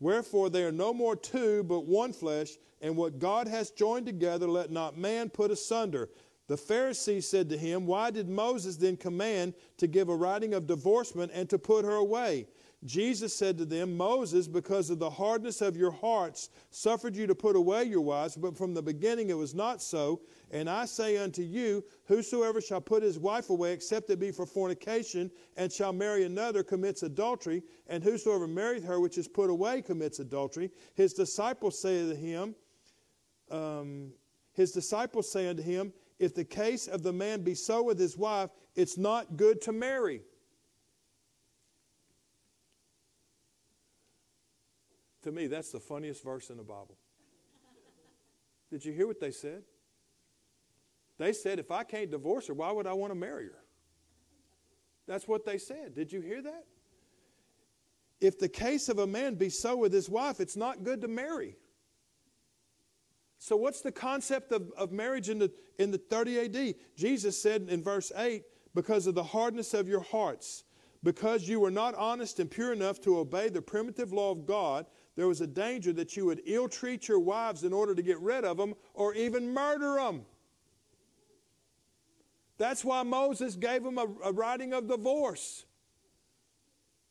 Wherefore 0.00 0.50
they 0.50 0.64
are 0.64 0.72
no 0.72 0.92
more 0.92 1.16
two, 1.16 1.62
but 1.64 1.86
one 1.86 2.12
flesh, 2.12 2.56
and 2.84 2.98
what 2.98 3.18
God 3.18 3.48
has 3.48 3.70
joined 3.70 4.04
together, 4.04 4.46
let 4.46 4.70
not 4.70 4.98
man 4.98 5.30
put 5.30 5.50
asunder. 5.50 6.10
The 6.48 6.58
Pharisees 6.58 7.26
said 7.26 7.48
to 7.48 7.56
him, 7.56 7.86
Why 7.86 8.10
did 8.10 8.28
Moses 8.28 8.76
then 8.76 8.98
command 8.98 9.54
to 9.78 9.86
give 9.86 10.10
a 10.10 10.14
writing 10.14 10.52
of 10.52 10.66
divorcement 10.66 11.32
and 11.34 11.48
to 11.48 11.58
put 11.58 11.86
her 11.86 11.94
away? 11.94 12.46
Jesus 12.84 13.34
said 13.34 13.56
to 13.56 13.64
them, 13.64 13.96
Moses, 13.96 14.46
because 14.46 14.90
of 14.90 14.98
the 14.98 15.08
hardness 15.08 15.62
of 15.62 15.78
your 15.78 15.92
hearts, 15.92 16.50
suffered 16.68 17.16
you 17.16 17.26
to 17.26 17.34
put 17.34 17.56
away 17.56 17.84
your 17.84 18.02
wives, 18.02 18.36
but 18.36 18.54
from 18.54 18.74
the 18.74 18.82
beginning 18.82 19.30
it 19.30 19.38
was 19.38 19.54
not 19.54 19.80
so. 19.80 20.20
And 20.50 20.68
I 20.68 20.84
say 20.84 21.16
unto 21.16 21.40
you, 21.40 21.82
Whosoever 22.04 22.60
shall 22.60 22.82
put 22.82 23.02
his 23.02 23.18
wife 23.18 23.48
away, 23.48 23.72
except 23.72 24.10
it 24.10 24.20
be 24.20 24.30
for 24.30 24.44
fornication, 24.44 25.30
and 25.56 25.72
shall 25.72 25.94
marry 25.94 26.24
another, 26.24 26.62
commits 26.62 27.02
adultery. 27.02 27.62
And 27.86 28.04
whosoever 28.04 28.46
marrieth 28.46 28.84
her 28.84 29.00
which 29.00 29.16
is 29.16 29.26
put 29.26 29.48
away 29.48 29.80
commits 29.80 30.18
adultery. 30.18 30.70
His 30.92 31.14
disciples 31.14 31.80
say 31.80 32.06
to 32.06 32.14
him, 32.14 32.54
um, 33.50 34.12
His 34.52 34.72
disciples 34.72 35.30
say 35.30 35.48
unto 35.48 35.62
him, 35.62 35.92
If 36.18 36.34
the 36.34 36.44
case 36.44 36.86
of 36.86 37.02
the 37.02 37.12
man 37.12 37.42
be 37.42 37.54
so 37.54 37.82
with 37.82 37.98
his 37.98 38.16
wife, 38.16 38.50
it's 38.74 38.96
not 38.96 39.36
good 39.36 39.60
to 39.62 39.72
marry. 39.72 40.22
To 45.22 45.32
me, 45.32 45.46
that's 45.46 45.70
the 45.70 45.80
funniest 45.80 46.22
verse 46.22 46.50
in 46.50 46.58
the 46.58 46.62
Bible. 46.62 46.98
Did 48.70 48.84
you 48.84 48.92
hear 48.92 49.06
what 49.06 49.20
they 49.20 49.30
said? 49.30 49.62
They 51.18 51.32
said, 51.32 51.58
if 51.58 51.70
I 51.70 51.84
can't 51.84 52.10
divorce 52.10 52.48
her, 52.48 52.54
why 52.54 52.72
would 52.72 52.86
I 52.86 52.92
want 52.92 53.10
to 53.12 53.14
marry 53.14 53.44
her? 53.44 53.64
That's 55.06 55.28
what 55.28 55.44
they 55.44 55.58
said. 55.58 55.94
Did 55.94 56.12
you 56.12 56.20
hear 56.20 56.42
that? 56.42 56.64
If 58.20 58.38
the 58.38 58.48
case 58.48 58.88
of 58.88 58.98
a 58.98 59.06
man 59.06 59.34
be 59.34 59.48
so 59.48 59.76
with 59.76 59.92
his 59.92 60.08
wife, 60.08 60.40
it's 60.40 60.56
not 60.56 60.82
good 60.82 61.00
to 61.02 61.08
marry. 61.08 61.56
So, 63.44 63.56
what's 63.56 63.82
the 63.82 63.92
concept 63.92 64.52
of, 64.52 64.72
of 64.74 64.90
marriage 64.90 65.28
in 65.28 65.38
the, 65.38 65.52
in 65.78 65.90
the 65.90 65.98
30 65.98 66.38
AD? 66.46 66.74
Jesus 66.96 67.38
said 67.38 67.66
in 67.68 67.82
verse 67.82 68.10
8, 68.16 68.42
because 68.74 69.06
of 69.06 69.14
the 69.14 69.22
hardness 69.22 69.74
of 69.74 69.86
your 69.86 70.00
hearts, 70.00 70.64
because 71.02 71.46
you 71.46 71.60
were 71.60 71.70
not 71.70 71.94
honest 71.96 72.40
and 72.40 72.50
pure 72.50 72.72
enough 72.72 73.02
to 73.02 73.18
obey 73.18 73.50
the 73.50 73.60
primitive 73.60 74.14
law 74.14 74.30
of 74.30 74.46
God, 74.46 74.86
there 75.14 75.28
was 75.28 75.42
a 75.42 75.46
danger 75.46 75.92
that 75.92 76.16
you 76.16 76.24
would 76.24 76.40
ill 76.46 76.70
treat 76.70 77.06
your 77.06 77.18
wives 77.18 77.64
in 77.64 77.74
order 77.74 77.94
to 77.94 78.00
get 78.00 78.18
rid 78.20 78.46
of 78.46 78.56
them 78.56 78.72
or 78.94 79.12
even 79.12 79.52
murder 79.52 79.96
them. 79.96 80.22
That's 82.56 82.82
why 82.82 83.02
Moses 83.02 83.56
gave 83.56 83.84
them 83.84 83.98
a, 83.98 84.06
a 84.24 84.32
writing 84.32 84.72
of 84.72 84.88
divorce. 84.88 85.66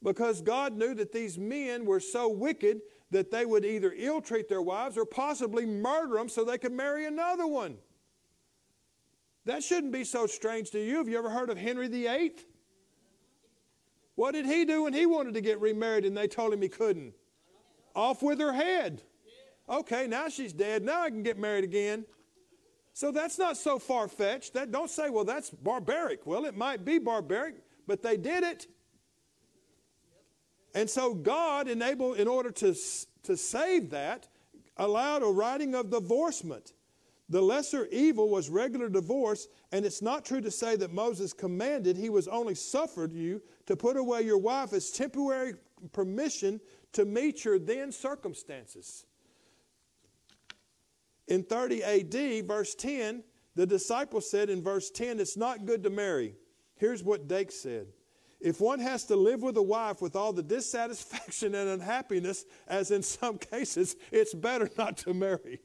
Because 0.03 0.41
God 0.41 0.75
knew 0.77 0.93
that 0.95 1.11
these 1.11 1.37
men 1.37 1.85
were 1.85 1.99
so 1.99 2.27
wicked 2.27 2.81
that 3.11 3.31
they 3.31 3.45
would 3.45 3.63
either 3.63 3.93
ill 3.95 4.21
treat 4.21 4.49
their 4.49 4.61
wives 4.61 4.97
or 4.97 5.05
possibly 5.05 5.65
murder 5.65 6.15
them 6.15 6.29
so 6.29 6.43
they 6.43 6.57
could 6.57 6.73
marry 6.73 7.05
another 7.05 7.47
one. 7.47 7.77
That 9.45 9.63
shouldn't 9.63 9.93
be 9.93 10.03
so 10.03 10.27
strange 10.27 10.71
to 10.71 10.79
you. 10.79 10.97
Have 10.97 11.07
you 11.07 11.17
ever 11.17 11.29
heard 11.29 11.49
of 11.49 11.57
Henry 11.57 11.87
VIII? 11.87 12.33
What 14.15 14.33
did 14.33 14.45
he 14.45 14.65
do 14.65 14.83
when 14.83 14.93
he 14.93 15.05
wanted 15.05 15.33
to 15.35 15.41
get 15.41 15.59
remarried 15.59 16.05
and 16.05 16.15
they 16.15 16.27
told 16.27 16.53
him 16.53 16.61
he 16.61 16.69
couldn't? 16.69 17.13
off 17.95 18.21
with 18.21 18.39
her 18.39 18.53
head. 18.53 19.01
Okay, 19.69 20.07
now 20.07 20.27
she's 20.27 20.53
dead. 20.53 20.83
Now 20.83 21.03
I 21.03 21.09
can 21.09 21.23
get 21.23 21.37
married 21.37 21.63
again. 21.63 22.05
So 22.93 23.11
that's 23.11 23.39
not 23.39 23.57
so 23.57 23.79
far 23.79 24.07
fetched. 24.07 24.53
That 24.53 24.71
don't 24.71 24.89
say, 24.89 25.09
well, 25.09 25.23
that's 25.23 25.49
barbaric. 25.49 26.25
Well, 26.27 26.45
it 26.45 26.55
might 26.55 26.85
be 26.85 26.99
barbaric, 26.99 27.55
but 27.87 28.03
they 28.03 28.17
did 28.17 28.43
it. 28.43 28.67
And 30.73 30.89
so 30.89 31.13
God 31.13 31.67
enabled, 31.67 32.17
in 32.17 32.27
order 32.27 32.51
to, 32.51 32.75
to 33.23 33.37
save 33.37 33.91
that, 33.91 34.27
allowed 34.77 35.23
a 35.23 35.27
writing 35.27 35.75
of 35.75 35.89
divorcement. 35.89 36.73
The 37.29 37.41
lesser 37.41 37.85
evil 37.91 38.29
was 38.29 38.49
regular 38.49 38.89
divorce, 38.89 39.47
and 39.71 39.85
it's 39.85 40.01
not 40.01 40.25
true 40.25 40.41
to 40.41 40.51
say 40.51 40.75
that 40.75 40.91
Moses 40.91 41.31
commanded, 41.31 41.95
he 41.95 42.09
was 42.09 42.27
only 42.27 42.55
suffered 42.55 43.13
you 43.13 43.41
to 43.65 43.75
put 43.75 43.97
away 43.97 44.23
your 44.23 44.37
wife 44.37 44.73
as 44.73 44.91
temporary 44.91 45.53
permission 45.91 46.59
to 46.93 47.05
meet 47.05 47.45
your 47.45 47.59
then 47.59 47.91
circumstances. 47.91 49.05
In 51.27 51.43
30 51.43 51.83
AD, 51.83 52.47
verse 52.47 52.75
10, 52.75 53.23
the 53.55 53.65
disciples 53.65 54.29
said 54.29 54.49
in 54.49 54.61
verse 54.61 54.89
10, 54.89 55.19
It's 55.19 55.37
not 55.37 55.65
good 55.65 55.83
to 55.83 55.89
marry. 55.89 56.35
Here's 56.75 57.03
what 57.03 57.27
Dake 57.27 57.51
said 57.51 57.87
If 58.43 58.61
one 58.61 58.79
has 58.79 59.05
to 59.05 59.15
live 59.15 59.41
with 59.41 59.57
a 59.57 59.63
wife 59.63 60.01
with 60.01 60.15
all 60.15 60.33
the 60.33 60.43
dissatisfaction 60.43 61.55
and 61.55 61.69
unhappiness, 61.69 62.45
as 62.67 62.91
in 62.91 63.01
some 63.01 63.37
cases, 63.39 63.95
it's 64.11 64.33
better 64.33 64.69
not 64.77 64.97
to 64.97 65.13
marry. 65.13 65.61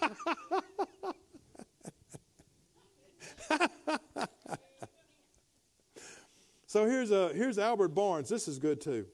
so 6.66 6.86
here's, 6.86 7.10
a, 7.10 7.32
here's 7.32 7.58
Albert 7.58 7.88
Barnes. 7.88 8.28
This 8.28 8.46
is 8.46 8.58
good 8.58 8.80
too 8.80 9.06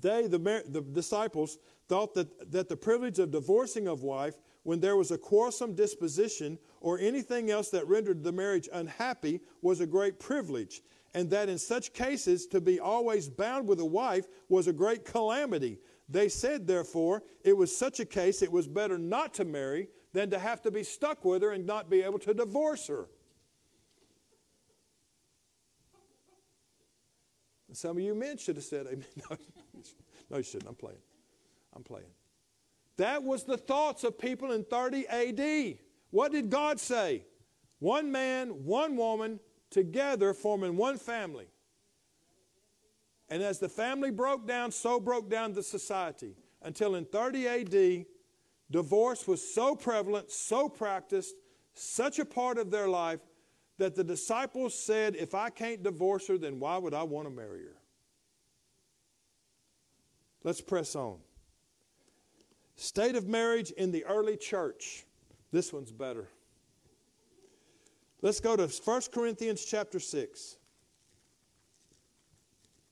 they, 0.00 0.26
the, 0.26 0.64
the 0.68 0.80
disciples, 0.80 1.58
thought 1.88 2.14
that, 2.14 2.50
that 2.50 2.68
the 2.68 2.76
privilege 2.76 3.18
of 3.18 3.30
divorcing 3.30 3.88
a 3.88 3.94
wife 3.94 4.36
when 4.62 4.80
there 4.80 4.96
was 4.96 5.10
a 5.10 5.18
quarrelsome 5.18 5.74
disposition 5.74 6.58
or 6.80 6.98
anything 6.98 7.50
else 7.50 7.68
that 7.70 7.86
rendered 7.88 8.22
the 8.22 8.32
marriage 8.32 8.68
unhappy 8.72 9.40
was 9.60 9.80
a 9.80 9.86
great 9.86 10.20
privilege, 10.20 10.82
and 11.14 11.30
that 11.30 11.48
in 11.48 11.58
such 11.58 11.92
cases 11.92 12.46
to 12.46 12.60
be 12.60 12.80
always 12.80 13.28
bound 13.28 13.68
with 13.68 13.80
a 13.80 13.84
wife 13.84 14.26
was 14.48 14.66
a 14.66 14.72
great 14.72 15.04
calamity. 15.04 15.78
They 16.08 16.28
said, 16.28 16.66
therefore, 16.66 17.22
it 17.44 17.56
was 17.56 17.76
such 17.76 18.00
a 18.00 18.04
case 18.04 18.42
it 18.42 18.50
was 18.50 18.66
better 18.66 18.98
not 18.98 19.34
to 19.34 19.44
marry 19.44 19.88
than 20.12 20.30
to 20.30 20.38
have 20.38 20.62
to 20.62 20.70
be 20.70 20.82
stuck 20.82 21.24
with 21.24 21.42
her 21.42 21.52
and 21.52 21.66
not 21.66 21.90
be 21.90 22.02
able 22.02 22.18
to 22.20 22.34
divorce 22.34 22.86
her. 22.86 23.08
Some 27.72 27.96
of 27.96 28.02
you 28.02 28.14
men 28.14 28.36
should 28.36 28.56
have 28.56 28.64
said 28.64 28.86
amen. 28.86 29.04
No, 29.30 29.36
no, 30.30 30.36
you 30.38 30.42
shouldn't. 30.42 30.68
I'm 30.68 30.74
playing. 30.74 30.98
I'm 31.74 31.82
playing. 31.82 32.06
That 32.96 33.22
was 33.22 33.44
the 33.44 33.56
thoughts 33.56 34.04
of 34.04 34.18
people 34.18 34.52
in 34.52 34.64
30 34.64 35.06
AD. 35.08 35.78
What 36.10 36.32
did 36.32 36.50
God 36.50 36.78
say? 36.78 37.24
One 37.78 38.12
man, 38.12 38.48
one 38.64 38.96
woman, 38.96 39.40
together 39.72 40.32
forming 40.34 40.76
one 40.76 40.98
family. 40.98 41.46
And 43.28 43.42
as 43.42 43.58
the 43.58 43.68
family 43.68 44.10
broke 44.10 44.46
down, 44.46 44.70
so 44.70 45.00
broke 45.00 45.30
down 45.30 45.54
the 45.54 45.62
society. 45.62 46.36
Until 46.60 46.94
in 46.94 47.06
30 47.06 47.48
AD, 47.48 48.06
divorce 48.70 49.26
was 49.26 49.54
so 49.54 49.74
prevalent, 49.74 50.30
so 50.30 50.68
practiced, 50.68 51.34
such 51.74 52.18
a 52.18 52.24
part 52.24 52.58
of 52.58 52.70
their 52.70 52.88
life 52.88 53.20
that 53.78 53.94
the 53.94 54.04
disciples 54.04 54.78
said, 54.78 55.16
If 55.16 55.34
I 55.34 55.50
can't 55.50 55.82
divorce 55.82 56.28
her, 56.28 56.38
then 56.38 56.60
why 56.60 56.76
would 56.76 56.94
I 56.94 57.02
want 57.02 57.26
to 57.26 57.34
marry 57.34 57.62
her? 57.64 57.78
Let's 60.44 60.60
press 60.60 60.94
on. 60.94 61.18
State 62.76 63.16
of 63.16 63.28
marriage 63.28 63.70
in 63.70 63.92
the 63.92 64.04
early 64.04 64.36
church. 64.36 65.04
This 65.52 65.72
one's 65.72 65.92
better. 65.92 66.28
Let's 68.22 68.38
go 68.38 68.54
to 68.54 68.68
1 68.68 69.02
Corinthians 69.12 69.64
chapter 69.64 69.98
6. 69.98 70.56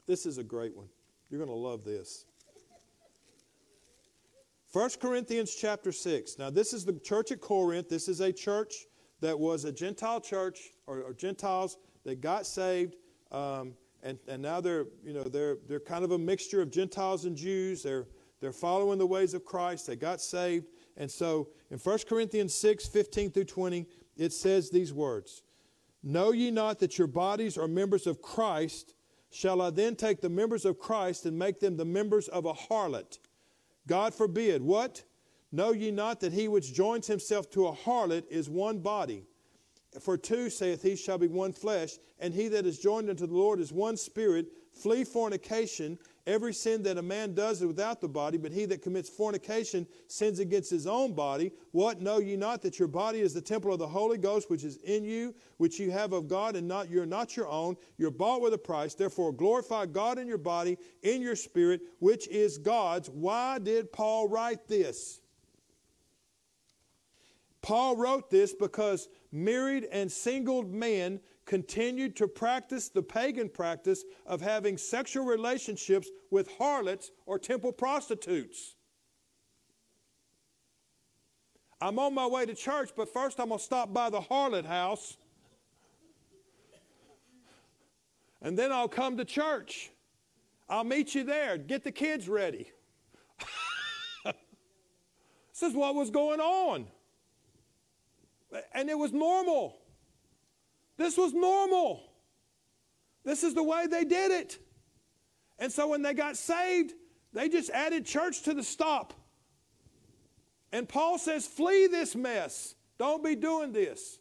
This 0.09 0.27
is 0.27 0.39
a 0.39 0.43
great 0.43 0.77
one. 0.77 0.89
You're 1.31 1.39
going 1.39 1.49
to 1.49 1.55
love 1.55 1.85
this. 1.85 2.25
1 4.73 4.91
Corinthians 5.01 5.55
chapter 5.55 5.93
6. 5.93 6.37
Now, 6.37 6.51
this 6.51 6.73
is 6.73 6.85
the 6.85 6.95
church 6.95 7.31
at 7.31 7.41
Corinth. 7.41 7.89
This 7.89 8.09
is 8.09 8.21
a 8.21 8.33
church 8.33 8.87
that 9.21 9.39
was 9.39 9.65
a 9.65 9.73
Gentile 9.73 10.21
church 10.21 10.71
or, 10.89 11.03
or 11.03 11.13
Gentiles 11.13 11.79
that 12.05 12.21
got 12.21 12.45
saved. 12.45 12.97
Um, 13.31 13.75
and, 14.03 14.19
and 14.27 14.43
now 14.43 14.61
they're, 14.61 14.87
you 15.05 15.13
know, 15.13 15.23
they're, 15.23 15.59
they're 15.69 15.79
kind 15.79 16.03
of 16.03 16.11
a 16.11 16.19
mixture 16.19 16.61
of 16.61 16.73
Gentiles 16.73 17.25
and 17.25 17.37
Jews. 17.37 17.85
They're, 17.85 18.07
they're 18.41 18.53
following 18.53 18.99
the 18.99 19.07
ways 19.07 19.35
of 19.35 19.45
Christ. 19.45 19.87
They 19.87 19.95
got 19.95 20.21
saved. 20.21 20.67
And 20.97 21.09
so 21.09 21.49
in 21.71 21.79
1 21.79 21.99
Corinthians 22.09 22.53
6 22.55 22.87
15 22.89 23.31
through 23.31 23.45
20, 23.45 23.87
it 24.17 24.33
says 24.33 24.71
these 24.71 24.93
words 24.93 25.43
Know 26.03 26.33
ye 26.33 26.51
not 26.51 26.79
that 26.79 26.99
your 26.99 27.07
bodies 27.07 27.59
are 27.59 27.69
members 27.69 28.07
of 28.07 28.23
Christ? 28.23 28.95
Shall 29.31 29.63
I 29.63 29.71
then 29.71 29.95
take 29.95 30.21
the 30.21 30.29
members 30.29 30.65
of 30.65 30.79
Christ 30.79 31.25
and 31.27 31.39
make 31.39 31.61
them 31.61 31.77
the 31.77 31.85
members 31.85 32.29
of 32.29 32.47
a 32.47 32.53
harlot? 32.53 33.19
God 33.87 34.13
forbid. 34.13 34.63
What? 34.63 35.05
Know 35.53 35.73
ye 35.73 35.91
not 35.91 36.21
that 36.21 36.33
he 36.33 36.49
which 36.49 36.75
joins 36.75 37.07
himself 37.07 37.51
to 37.51 37.69
a 37.69 37.73
harlot 37.73 38.25
is 38.31 38.49
one 38.49 38.81
body? 38.81 39.25
For 40.01 40.17
two, 40.17 40.51
saith 40.51 40.83
he, 40.83 40.95
shall 40.95 41.19
be 41.19 41.27
one 41.27 41.53
flesh, 41.53 41.99
and 42.21 42.33
he 42.33 42.47
that 42.49 42.67
is 42.67 42.79
joined 42.79 43.11
unto 43.11 43.27
the 43.27 43.37
Lord 43.37 43.59
is 43.59 43.73
one 43.73 43.97
spirit. 43.97 44.47
Flee 44.73 45.03
fornication. 45.03 45.99
Every 46.31 46.55
sin 46.55 46.85
that 46.85 46.97
a 46.97 47.03
man 47.03 47.35
does 47.35 47.61
is 47.61 47.67
without 47.67 48.01
the 48.01 48.09
body, 48.09 48.39
but 48.39 48.53
he 48.53 48.65
that 48.67 48.83
commits 48.83 49.09
fornication 49.09 49.85
sins 50.07 50.39
against 50.39 50.71
his 50.71 50.87
own 50.87 51.13
body. 51.13 51.51
What 51.73 52.01
know 52.01 52.19
ye 52.19 52.37
not 52.37 52.63
that 52.63 52.79
your 52.79 52.87
body 52.87 53.19
is 53.19 53.35
the 53.35 53.41
temple 53.41 53.73
of 53.73 53.81
the 53.81 53.89
Holy 53.89 54.17
Ghost, 54.17 54.49
which 54.49 54.63
is 54.63 54.77
in 54.85 55.03
you, 55.03 55.35
which 55.57 55.81
you 55.81 55.91
have 55.91 56.13
of 56.13 56.29
God, 56.29 56.55
and 56.55 56.69
not 56.69 56.89
you're 56.89 57.05
not 57.05 57.37
your 57.37 57.49
own. 57.49 57.77
You're 57.99 58.13
bought 58.13 58.43
with 58.43 58.55
a 58.55 58.59
price. 58.59 58.95
Therefore, 58.95 59.33
glorify 59.33 59.87
God 59.87 60.21
in 60.21 60.29
your 60.29 60.39
body, 60.39 60.79
in 61.03 61.21
your 61.21 61.35
spirit, 61.35 61.81
which 61.99 62.29
is 62.29 62.59
God's. 62.59 63.11
Why 63.11 63.59
did 63.59 63.93
Paul 63.93 64.29
write 64.29 64.69
this? 64.69 65.21
Paul 67.61 67.97
wrote 67.97 68.31
this 68.31 68.55
because 68.55 69.09
married 69.33 69.89
and 69.91 70.13
single 70.13 70.63
men 70.63 71.19
continued 71.51 72.15
to 72.15 72.29
practice 72.29 72.91
the 72.91 73.03
pagan 73.03 73.49
practice 73.49 74.05
of 74.25 74.41
having 74.41 74.79
sexual 74.79 75.25
relationships 75.25 76.09
with 76.31 76.49
harlots 76.59 77.11
or 77.27 77.41
temple 77.41 77.73
prostitutes. 77.73 78.77
I'm 81.81 81.99
on 81.99 82.15
my 82.15 82.25
way 82.29 82.47
to 82.47 82.55
church, 82.55 82.91
but 82.97 83.13
first 83.13 83.41
I'm 83.41 83.49
going 83.49 83.59
to 83.59 83.65
stop 83.65 83.93
by 83.93 84.11
the 84.11 84.21
harlot 84.21 84.65
house. 84.65 85.17
And 88.41 88.57
then 88.57 88.71
I'll 88.71 88.87
come 88.87 89.17
to 89.17 89.25
church. 89.25 89.91
I'll 90.69 90.85
meet 90.85 91.17
you 91.17 91.25
there. 91.25 91.59
Get 91.59 91.83
the 91.83 91.91
kids 91.91 92.29
ready. 92.29 92.71
this 94.25 95.63
is 95.63 95.75
what 95.75 95.97
was 95.97 96.11
going 96.11 96.39
on. 96.39 96.87
And 98.73 98.89
it 98.89 98.97
was 98.97 99.13
normal. 99.13 99.80
This 101.01 101.17
was 101.17 101.33
normal. 101.33 102.03
This 103.25 103.43
is 103.43 103.55
the 103.55 103.63
way 103.63 103.87
they 103.87 104.05
did 104.05 104.31
it. 104.31 104.59
And 105.59 105.73
so 105.73 105.89
when 105.89 106.03
they 106.03 106.13
got 106.13 106.37
saved, 106.37 106.93
they 107.33 107.49
just 107.49 107.71
added 107.71 108.05
church 108.05 108.43
to 108.43 108.53
the 108.53 108.63
stop. 108.63 109.15
And 110.73 110.87
Paul 110.87 111.17
says, 111.17 111.47
flee 111.47 111.87
this 111.87 112.15
mess. 112.15 112.75
Don't 112.99 113.25
be 113.25 113.35
doing 113.35 113.73
this. 113.73 114.19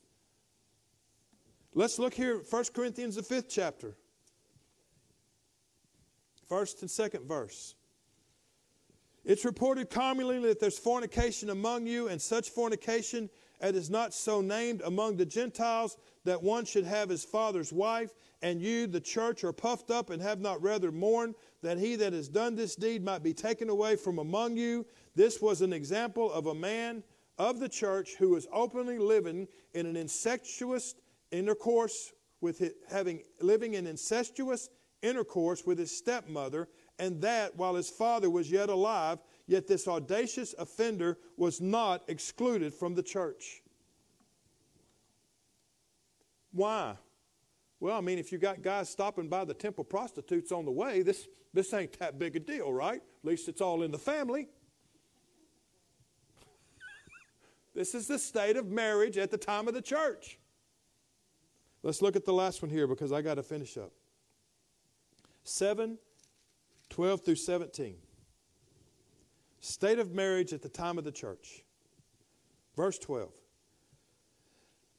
Let's 1.73 1.99
look 1.99 2.13
here, 2.13 2.41
1 2.49 2.63
Corinthians, 2.73 3.17
the 3.17 3.23
fifth 3.23 3.49
chapter. 3.49 3.97
First 6.47 6.81
and 6.81 6.89
second 6.89 7.27
verse. 7.27 7.75
It's 9.25 9.43
reported 9.43 9.89
commonly 9.89 10.39
that 10.47 10.61
there's 10.61 10.79
fornication 10.79 11.49
among 11.49 11.87
you, 11.87 12.07
and 12.07 12.21
such 12.21 12.51
fornication 12.51 13.29
as 13.61 13.75
is 13.75 13.89
not 13.89 14.13
so 14.13 14.41
named 14.41 14.81
among 14.85 15.17
the 15.17 15.25
Gentiles, 15.25 15.97
that 16.25 16.43
one 16.43 16.65
should 16.65 16.85
have 16.85 17.09
his 17.09 17.23
father's 17.23 17.71
wife, 17.71 18.11
and 18.41 18.61
you, 18.61 18.87
the 18.87 18.99
church, 18.99 19.43
are 19.43 19.53
puffed 19.53 19.91
up 19.91 20.09
and 20.09 20.21
have 20.21 20.39
not 20.39 20.61
rather 20.61 20.91
mourned 20.91 21.35
that 21.61 21.77
he 21.77 21.95
that 21.95 22.13
has 22.13 22.27
done 22.27 22.55
this 22.55 22.75
deed 22.75 23.03
might 23.03 23.23
be 23.23 23.33
taken 23.33 23.69
away 23.69 23.95
from 23.95 24.19
among 24.19 24.57
you. 24.57 24.85
This 25.15 25.41
was 25.41 25.61
an 25.61 25.73
example 25.73 26.31
of 26.31 26.47
a 26.47 26.55
man 26.55 27.03
of 27.37 27.59
the 27.59 27.69
church 27.69 28.15
who 28.17 28.29
was 28.29 28.47
openly 28.51 28.97
living 28.97 29.47
in 29.73 29.85
an 29.85 29.95
incestuous 29.95 30.95
intercourse 31.31 32.11
with 32.41 32.61
it, 32.61 32.75
having 32.89 33.21
living 33.41 33.73
in 33.73 33.87
incestuous 33.87 34.69
intercourse 35.01 35.65
with 35.65 35.77
his 35.77 35.95
stepmother, 35.95 36.67
and 36.97 37.21
that 37.21 37.55
while 37.55 37.75
his 37.75 37.89
father 37.89 38.29
was 38.29 38.51
yet 38.51 38.69
alive, 38.69 39.19
yet 39.47 39.67
this 39.67 39.87
audacious 39.87 40.53
offender 40.59 41.17
was 41.37 41.61
not 41.61 42.03
excluded 42.07 42.73
from 42.73 42.95
the 42.95 43.03
church. 43.03 43.61
Why? 46.51 46.95
Well, 47.79 47.97
I 47.97 48.01
mean, 48.01 48.19
if 48.19 48.31
you 48.31 48.37
got 48.37 48.61
guys 48.61 48.89
stopping 48.89 49.29
by 49.29 49.45
the 49.45 49.53
temple 49.53 49.83
prostitutes 49.83 50.51
on 50.51 50.65
the 50.65 50.71
way, 50.71 51.01
this, 51.01 51.27
this 51.53 51.73
ain't 51.73 51.97
that 51.99 52.19
big 52.19 52.35
a 52.35 52.39
deal, 52.39 52.73
right? 52.73 53.01
At 53.01 53.25
least 53.25 53.47
it's 53.47 53.61
all 53.61 53.83
in 53.83 53.91
the 53.91 53.97
family. 53.99 54.49
this 57.73 57.95
is 57.95 58.07
the 58.07 58.19
state 58.19 58.57
of 58.57 58.67
marriage 58.67 59.17
at 59.17 59.31
the 59.31 59.37
time 59.37 59.67
of 59.67 59.73
the 59.73 59.81
church. 59.81 60.39
Let's 61.83 62.01
look 62.01 62.17
at 62.17 62.25
the 62.25 62.33
last 62.33 62.61
one 62.61 62.69
here 62.69 62.87
because 62.87 63.13
I 63.13 63.21
got 63.21 63.35
to 63.35 63.43
finish 63.43 63.77
up. 63.77 63.93
7, 65.45 65.97
12 66.89 67.25
through 67.25 67.35
17. 67.35 67.95
State 69.61 69.99
of 69.99 70.13
marriage 70.13 70.51
at 70.51 70.61
the 70.61 70.69
time 70.69 70.97
of 70.97 71.05
the 71.05 71.11
church. 71.11 71.63
Verse 72.75 72.99
12. 72.99 73.31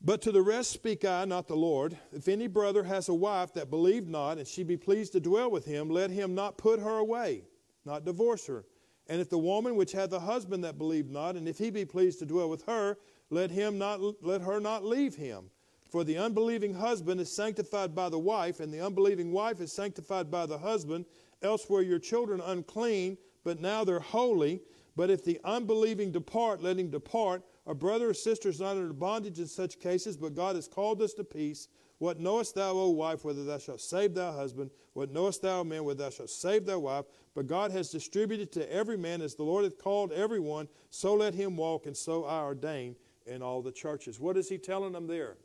But 0.03 0.23
to 0.23 0.33
the 0.33 0.41
rest 0.41 0.71
speak 0.71 1.05
I, 1.05 1.27
not 1.27 1.47
the 1.47 1.57
Lord. 1.57 1.97
If 2.13 2.27
any 2.27 2.47
brother 2.47 2.83
has 2.85 3.11
a 3.11 3.15
wife 3.15 3.53
that 3.53 3.69
believed 3.69 4.09
not, 4.09 4.39
and 4.39 4.49
she 4.49 4.63
be 4.63 4.79
pleased 4.79 5.13
to 5.13 5.21
dwell 5.21 5.51
with 5.51 5.67
him, 5.67 5.91
let 5.91 6.11
him 6.11 6.35
not 6.35 6.57
put 6.57 6.81
her 6.81 6.97
away, 6.99 7.43
not 7.85 8.07
divorce 8.07 8.47
her. 8.47 8.65
And 9.09 9.21
if 9.21 9.29
the 9.29 9.39
woman 9.39 9.77
which 9.77 9.93
hath 9.93 10.13
a 10.13 10.21
husband 10.21 10.65
that 10.65 10.79
believed 10.79 11.11
not, 11.11 11.37
and 11.37 11.47
if 11.47 11.59
he 11.59 11.71
be 11.71 11.85
pleased 11.85 12.19
to 12.21 12.27
dwell 12.27 12.49
with 12.49 12.65
her, 12.65 12.97
let 13.29 13.51
him 13.51 13.77
not 13.77 14.01
let 14.23 14.41
her 14.41 14.59
not 14.59 14.85
leave 14.85 15.17
him. 15.17 15.51
For 15.91 16.05
the 16.05 16.17
unbelieving 16.17 16.73
husband 16.73 17.21
is 17.21 17.31
sanctified 17.31 17.95
by 17.95 18.09
the 18.09 18.19
wife, 18.19 18.61
and 18.61 18.73
the 18.73 18.85
unbelieving 18.85 19.33
wife 19.33 19.61
is 19.61 19.73
sanctified 19.73 20.31
by 20.31 20.47
the 20.47 20.59
husband. 20.59 21.05
Else 21.43 21.69
were 21.69 21.83
your 21.83 21.99
children 21.99 22.41
unclean, 22.41 23.19
but 23.45 23.61
now 23.61 23.85
they're 23.85 24.01
holy. 24.01 24.63
But 24.97 25.11
if 25.11 25.25
the 25.25 25.41
unbelieving 25.45 26.13
depart, 26.13 26.63
let 26.63 26.79
him 26.79 26.91
depart. 26.91 27.43
A 27.71 27.75
brother 27.75 28.11
or 28.11 28.15
sister 28.15 28.49
is 28.49 28.59
not 28.59 28.77
under 28.77 28.93
bondage 28.93 29.39
in 29.39 29.47
such 29.47 29.79
cases, 29.79 30.17
but 30.17 30.35
God 30.35 30.57
has 30.57 30.67
called 30.67 31.01
us 31.03 31.13
to 31.15 31.23
peace. 31.23 31.69
What 31.99 32.19
knowest 32.19 32.57
thou, 32.57 32.73
O 32.73 32.91
wife, 32.91 33.25
whether 33.25 33.45
thou 33.45 33.59
shalt 33.59 33.81
save 33.81 34.13
thy 34.13 34.33
husband? 34.33 34.73
What 34.95 35.13
knowest 35.13 35.41
thou, 35.41 35.63
man, 35.63 35.85
whether 35.85 36.03
thou 36.03 36.11
shalt 36.11 36.31
save 36.31 36.67
thy 36.67 36.75
wife? 36.75 37.05
But 37.33 37.47
God 37.47 37.71
has 37.71 37.89
distributed 37.89 38.51
to 38.53 38.73
every 38.73 38.99
man 38.99 39.23
as 39.23 39.37
the 39.37 39.45
Lord 39.45 39.63
hath 39.63 39.79
called 39.79 40.11
everyone, 40.11 40.67
so 40.91 41.15
let 41.15 41.33
him 41.33 41.57
walk, 41.57 41.87
and 41.87 41.97
so 41.97 42.25
I 42.25 42.41
ordain 42.41 42.97
in 43.25 43.41
all 43.41 43.63
the 43.63 43.71
churches. 43.71 44.19
What 44.19 44.37
is 44.37 44.49
he 44.49 44.59
telling 44.59 44.91
them 44.91 45.07
there? 45.07 45.37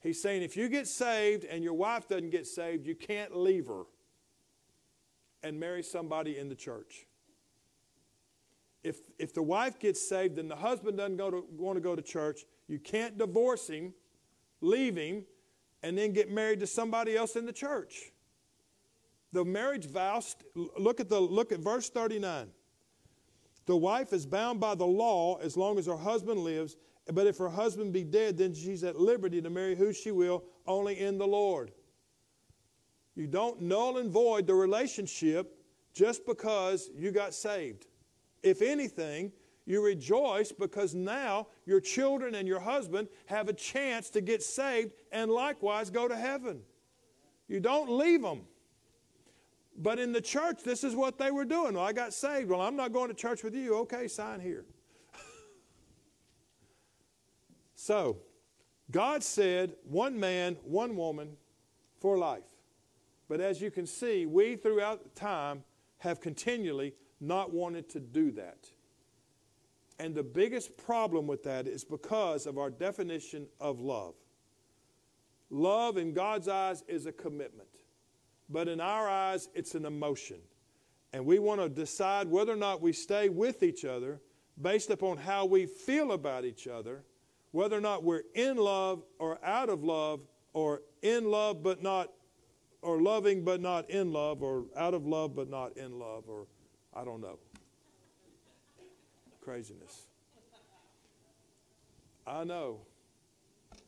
He's 0.00 0.22
saying 0.22 0.40
if 0.42 0.56
you 0.56 0.70
get 0.70 0.88
saved 0.88 1.44
and 1.44 1.62
your 1.62 1.74
wife 1.74 2.08
doesn't 2.08 2.30
get 2.30 2.46
saved, 2.46 2.86
you 2.86 2.94
can't 2.94 3.36
leave 3.36 3.66
her 3.66 3.82
and 5.42 5.60
marry 5.60 5.82
somebody 5.82 6.38
in 6.38 6.48
the 6.48 6.54
church. 6.54 7.06
If, 8.82 8.96
if 9.18 9.34
the 9.34 9.42
wife 9.42 9.78
gets 9.78 10.06
saved 10.08 10.38
and 10.38 10.50
the 10.50 10.56
husband 10.56 10.96
doesn't 10.96 11.16
go 11.16 11.30
to, 11.30 11.44
want 11.56 11.76
to 11.76 11.80
go 11.80 11.94
to 11.94 12.02
church, 12.02 12.44
you 12.66 12.78
can't 12.78 13.18
divorce 13.18 13.68
him, 13.68 13.92
leave 14.60 14.96
him, 14.96 15.24
and 15.82 15.96
then 15.98 16.12
get 16.12 16.30
married 16.30 16.60
to 16.60 16.66
somebody 16.66 17.16
else 17.16 17.36
in 17.36 17.46
the 17.46 17.52
church. 17.52 18.12
The 19.32 19.44
marriage 19.44 19.86
vow, 19.86 20.22
look 20.54 21.00
at, 21.00 21.08
the, 21.08 21.20
look 21.20 21.52
at 21.52 21.60
verse 21.60 21.88
39. 21.90 22.48
The 23.66 23.76
wife 23.76 24.12
is 24.12 24.26
bound 24.26 24.60
by 24.60 24.74
the 24.74 24.86
law 24.86 25.36
as 25.36 25.56
long 25.56 25.78
as 25.78 25.86
her 25.86 25.96
husband 25.96 26.40
lives, 26.40 26.76
but 27.12 27.26
if 27.26 27.38
her 27.38 27.48
husband 27.48 27.92
be 27.92 28.02
dead, 28.02 28.36
then 28.36 28.54
she's 28.54 28.82
at 28.82 28.98
liberty 28.98 29.40
to 29.42 29.50
marry 29.50 29.76
who 29.76 29.92
she 29.92 30.10
will, 30.10 30.44
only 30.66 30.98
in 30.98 31.18
the 31.18 31.26
Lord. 31.26 31.72
You 33.14 33.26
don't 33.26 33.60
null 33.60 33.98
and 33.98 34.10
void 34.10 34.46
the 34.46 34.54
relationship 34.54 35.56
just 35.92 36.24
because 36.26 36.90
you 36.96 37.10
got 37.10 37.34
saved. 37.34 37.86
If 38.42 38.62
anything, 38.62 39.32
you 39.66 39.84
rejoice 39.84 40.52
because 40.52 40.94
now 40.94 41.48
your 41.66 41.80
children 41.80 42.34
and 42.34 42.48
your 42.48 42.60
husband 42.60 43.08
have 43.26 43.48
a 43.48 43.52
chance 43.52 44.10
to 44.10 44.20
get 44.20 44.42
saved 44.42 44.92
and 45.12 45.30
likewise 45.30 45.90
go 45.90 46.08
to 46.08 46.16
heaven. 46.16 46.62
You 47.48 47.60
don't 47.60 47.90
leave 47.90 48.22
them. 48.22 48.42
But 49.76 49.98
in 49.98 50.12
the 50.12 50.20
church, 50.20 50.62
this 50.62 50.84
is 50.84 50.94
what 50.94 51.18
they 51.18 51.30
were 51.30 51.44
doing. 51.44 51.74
Well, 51.74 51.84
I 51.84 51.92
got 51.92 52.12
saved. 52.12 52.50
Well, 52.50 52.60
I'm 52.60 52.76
not 52.76 52.92
going 52.92 53.08
to 53.08 53.14
church 53.14 53.42
with 53.42 53.54
you. 53.54 53.76
Okay, 53.78 54.08
sign 54.08 54.40
here. 54.40 54.64
so, 57.74 58.18
God 58.90 59.22
said 59.22 59.74
one 59.84 60.18
man, 60.18 60.56
one 60.64 60.96
woman 60.96 61.36
for 62.00 62.18
life. 62.18 62.42
But 63.28 63.40
as 63.40 63.60
you 63.60 63.70
can 63.70 63.86
see, 63.86 64.26
we 64.26 64.56
throughout 64.56 65.14
time 65.14 65.62
have 65.98 66.20
continually 66.20 66.94
not 67.20 67.52
wanted 67.52 67.88
to 67.90 68.00
do 68.00 68.30
that. 68.32 68.70
And 69.98 70.14
the 70.14 70.22
biggest 70.22 70.76
problem 70.78 71.26
with 71.26 71.42
that 71.44 71.66
is 71.66 71.84
because 71.84 72.46
of 72.46 72.56
our 72.56 72.70
definition 72.70 73.46
of 73.60 73.80
love. 73.80 74.14
Love 75.50 75.98
in 75.98 76.14
God's 76.14 76.48
eyes 76.48 76.82
is 76.88 77.06
a 77.06 77.12
commitment, 77.12 77.68
but 78.48 78.68
in 78.68 78.80
our 78.80 79.08
eyes, 79.08 79.48
it's 79.54 79.74
an 79.74 79.84
emotion. 79.84 80.38
And 81.12 81.26
we 81.26 81.38
want 81.38 81.60
to 81.60 81.68
decide 81.68 82.28
whether 82.28 82.52
or 82.52 82.56
not 82.56 82.80
we 82.80 82.92
stay 82.92 83.28
with 83.28 83.62
each 83.62 83.84
other 83.84 84.20
based 84.60 84.90
upon 84.90 85.16
how 85.16 85.44
we 85.44 85.66
feel 85.66 86.12
about 86.12 86.44
each 86.44 86.66
other, 86.66 87.02
whether 87.50 87.76
or 87.76 87.80
not 87.80 88.04
we're 88.04 88.22
in 88.34 88.56
love 88.56 89.02
or 89.18 89.38
out 89.44 89.68
of 89.68 89.82
love, 89.82 90.20
or 90.52 90.82
in 91.02 91.30
love 91.30 91.62
but 91.62 91.82
not 91.82 92.10
or 92.82 93.02
loving 93.02 93.44
but 93.44 93.60
not 93.60 93.90
in 93.90 94.12
love, 94.12 94.42
or 94.42 94.64
out 94.76 94.94
of 94.94 95.06
love 95.06 95.34
but 95.36 95.50
not 95.50 95.76
in 95.76 95.98
love, 95.98 96.24
or 96.26 96.46
I 96.94 97.04
don't 97.04 97.20
know. 97.20 97.38
Craziness. 99.42 100.06
I 102.26 102.44
know. 102.44 102.80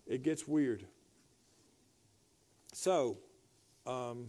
It 0.07 0.23
gets 0.23 0.47
weird. 0.49 0.85
So, 2.73 3.19
um, 3.87 4.29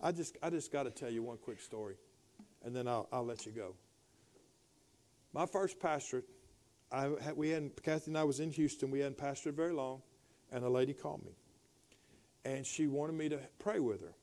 I 0.00 0.12
just, 0.12 0.36
I 0.42 0.50
just 0.50 0.72
got 0.72 0.84
to 0.84 0.90
tell 0.90 1.10
you 1.10 1.22
one 1.22 1.38
quick 1.38 1.60
story, 1.60 1.96
and 2.64 2.74
then 2.74 2.86
I'll, 2.86 3.08
I'll 3.12 3.24
let 3.24 3.46
you 3.46 3.52
go. 3.52 3.74
My 5.32 5.46
first 5.46 5.80
pastorate, 5.80 6.24
I, 6.92 7.08
we 7.34 7.50
hadn't, 7.50 7.82
Kathy 7.82 8.10
and 8.10 8.18
I 8.18 8.24
was 8.24 8.40
in 8.40 8.50
Houston. 8.52 8.90
We 8.90 9.00
hadn't 9.00 9.18
pastored 9.18 9.54
very 9.54 9.72
long, 9.72 10.02
and 10.52 10.64
a 10.64 10.68
lady 10.68 10.92
called 10.92 11.24
me 11.24 11.32
and 12.46 12.64
she 12.64 12.86
wanted 12.86 13.16
me 13.16 13.28
to 13.28 13.40
pray 13.58 13.80
with 13.80 14.00
her. 14.00 14.14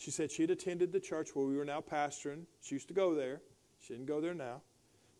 She 0.00 0.10
said 0.10 0.32
she'd 0.32 0.50
attended 0.50 0.92
the 0.92 0.98
church 0.98 1.36
where 1.36 1.44
we 1.44 1.58
were 1.58 1.64
now 1.66 1.82
pastoring. 1.82 2.46
She 2.62 2.74
used 2.74 2.88
to 2.88 2.94
go 2.94 3.14
there. 3.14 3.42
She 3.78 3.92
didn't 3.92 4.06
go 4.06 4.18
there 4.22 4.32
now. 4.32 4.62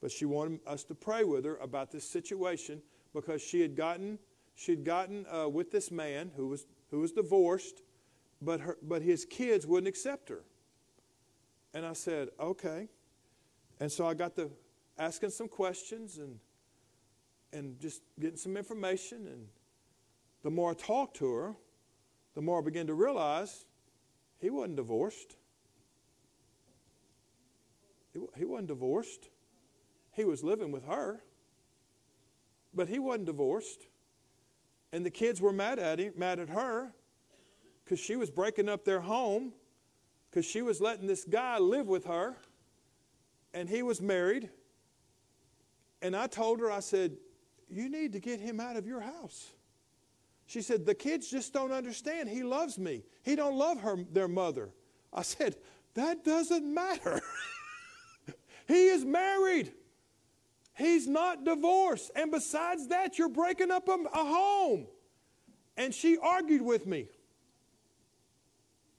but 0.00 0.10
she 0.10 0.24
wanted 0.24 0.60
us 0.66 0.84
to 0.84 0.94
pray 0.94 1.22
with 1.22 1.44
her 1.44 1.56
about 1.58 1.90
this 1.90 2.08
situation 2.08 2.80
because 3.12 3.42
she 3.42 3.60
had 3.60 3.76
gotten 3.76 4.18
she 4.54 4.72
had 4.72 4.84
gotten 4.84 5.26
uh, 5.26 5.48
with 5.50 5.70
this 5.70 5.90
man 5.90 6.30
who 6.34 6.48
was 6.48 6.66
who 6.90 7.00
was 7.00 7.12
divorced, 7.12 7.82
but 8.40 8.60
her 8.60 8.78
but 8.80 9.02
his 9.02 9.26
kids 9.26 9.66
wouldn't 9.66 9.88
accept 9.88 10.30
her. 10.30 10.44
And 11.74 11.84
I 11.84 11.92
said, 11.92 12.30
okay. 12.40 12.88
And 13.80 13.92
so 13.92 14.06
I 14.06 14.14
got 14.14 14.34
to 14.36 14.50
asking 14.98 15.30
some 15.30 15.48
questions 15.48 16.16
and 16.16 16.38
and 17.52 17.78
just 17.78 18.00
getting 18.18 18.38
some 18.38 18.56
information. 18.56 19.26
And 19.26 19.46
the 20.42 20.50
more 20.50 20.70
I 20.70 20.74
talked 20.74 21.16
to 21.18 21.30
her, 21.34 21.54
the 22.34 22.40
more 22.40 22.60
I 22.62 22.64
began 22.64 22.86
to 22.86 22.94
realize 22.94 23.66
he 24.40 24.50
wasn't 24.50 24.76
divorced. 24.76 25.36
He, 28.12 28.20
he 28.36 28.44
wasn't 28.44 28.68
divorced. 28.68 29.28
He 30.12 30.24
was 30.24 30.42
living 30.42 30.72
with 30.72 30.84
her, 30.86 31.22
but 32.74 32.88
he 32.88 32.98
wasn't 32.98 33.26
divorced. 33.26 33.86
And 34.92 35.06
the 35.06 35.10
kids 35.10 35.40
were 35.40 35.52
mad 35.52 35.78
at 35.78 36.00
him, 36.00 36.14
mad 36.16 36.40
at 36.40 36.48
her, 36.48 36.92
because 37.84 38.00
she 38.00 38.16
was 38.16 38.30
breaking 38.30 38.68
up 38.68 38.84
their 38.84 39.00
home, 39.00 39.52
because 40.30 40.44
she 40.44 40.62
was 40.62 40.80
letting 40.80 41.06
this 41.06 41.24
guy 41.24 41.58
live 41.58 41.86
with 41.86 42.06
her, 42.06 42.36
and 43.54 43.68
he 43.68 43.82
was 43.82 44.00
married. 44.00 44.50
And 46.02 46.16
I 46.16 46.26
told 46.26 46.60
her, 46.60 46.70
I 46.70 46.80
said, 46.80 47.16
You 47.68 47.88
need 47.88 48.12
to 48.14 48.20
get 48.20 48.40
him 48.40 48.58
out 48.58 48.76
of 48.76 48.86
your 48.86 49.00
house. 49.00 49.52
She 50.50 50.62
said, 50.62 50.84
The 50.84 50.96
kids 50.96 51.30
just 51.30 51.52
don't 51.52 51.70
understand. 51.70 52.28
He 52.28 52.42
loves 52.42 52.76
me. 52.76 53.04
He 53.22 53.36
don't 53.36 53.56
love 53.56 53.82
her, 53.82 53.96
their 54.10 54.26
mother. 54.26 54.70
I 55.12 55.22
said, 55.22 55.54
That 55.94 56.24
doesn't 56.24 56.66
matter. 56.66 57.22
he 58.66 58.88
is 58.88 59.04
married. 59.04 59.70
He's 60.76 61.06
not 61.06 61.44
divorced. 61.44 62.10
And 62.16 62.32
besides 62.32 62.88
that, 62.88 63.16
you're 63.16 63.28
breaking 63.28 63.70
up 63.70 63.86
a, 63.86 63.92
a 64.12 64.24
home. 64.24 64.88
And 65.76 65.94
she 65.94 66.18
argued 66.18 66.62
with 66.62 66.84
me 66.84 67.06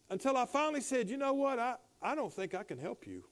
until 0.09 0.37
I 0.37 0.45
finally 0.45 0.79
said, 0.79 1.09
You 1.09 1.17
know 1.17 1.33
what? 1.33 1.59
I, 1.59 1.75
I 2.01 2.15
don't 2.15 2.31
think 2.31 2.55
I 2.55 2.63
can 2.63 2.77
help 2.77 3.05
you. 3.05 3.25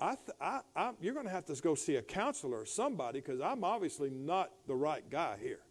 I, 0.00 0.14
th- 0.14 0.38
I, 0.40 0.60
I 0.74 0.92
you're 1.02 1.12
going 1.12 1.26
to 1.26 1.32
have 1.32 1.44
to 1.44 1.54
go 1.60 1.74
see 1.74 1.96
a 1.96 2.02
counselor 2.02 2.60
or 2.60 2.64
somebody 2.64 3.20
because 3.20 3.42
I'm 3.42 3.62
obviously 3.62 4.08
not 4.08 4.52
the 4.66 4.74
right 4.74 5.04
guy 5.10 5.36
here. 5.38 5.63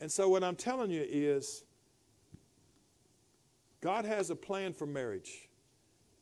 And 0.00 0.10
so, 0.10 0.28
what 0.28 0.42
I'm 0.42 0.56
telling 0.56 0.90
you 0.90 1.04
is, 1.06 1.64
God 3.80 4.04
has 4.04 4.30
a 4.30 4.36
plan 4.36 4.72
for 4.72 4.86
marriage. 4.86 5.48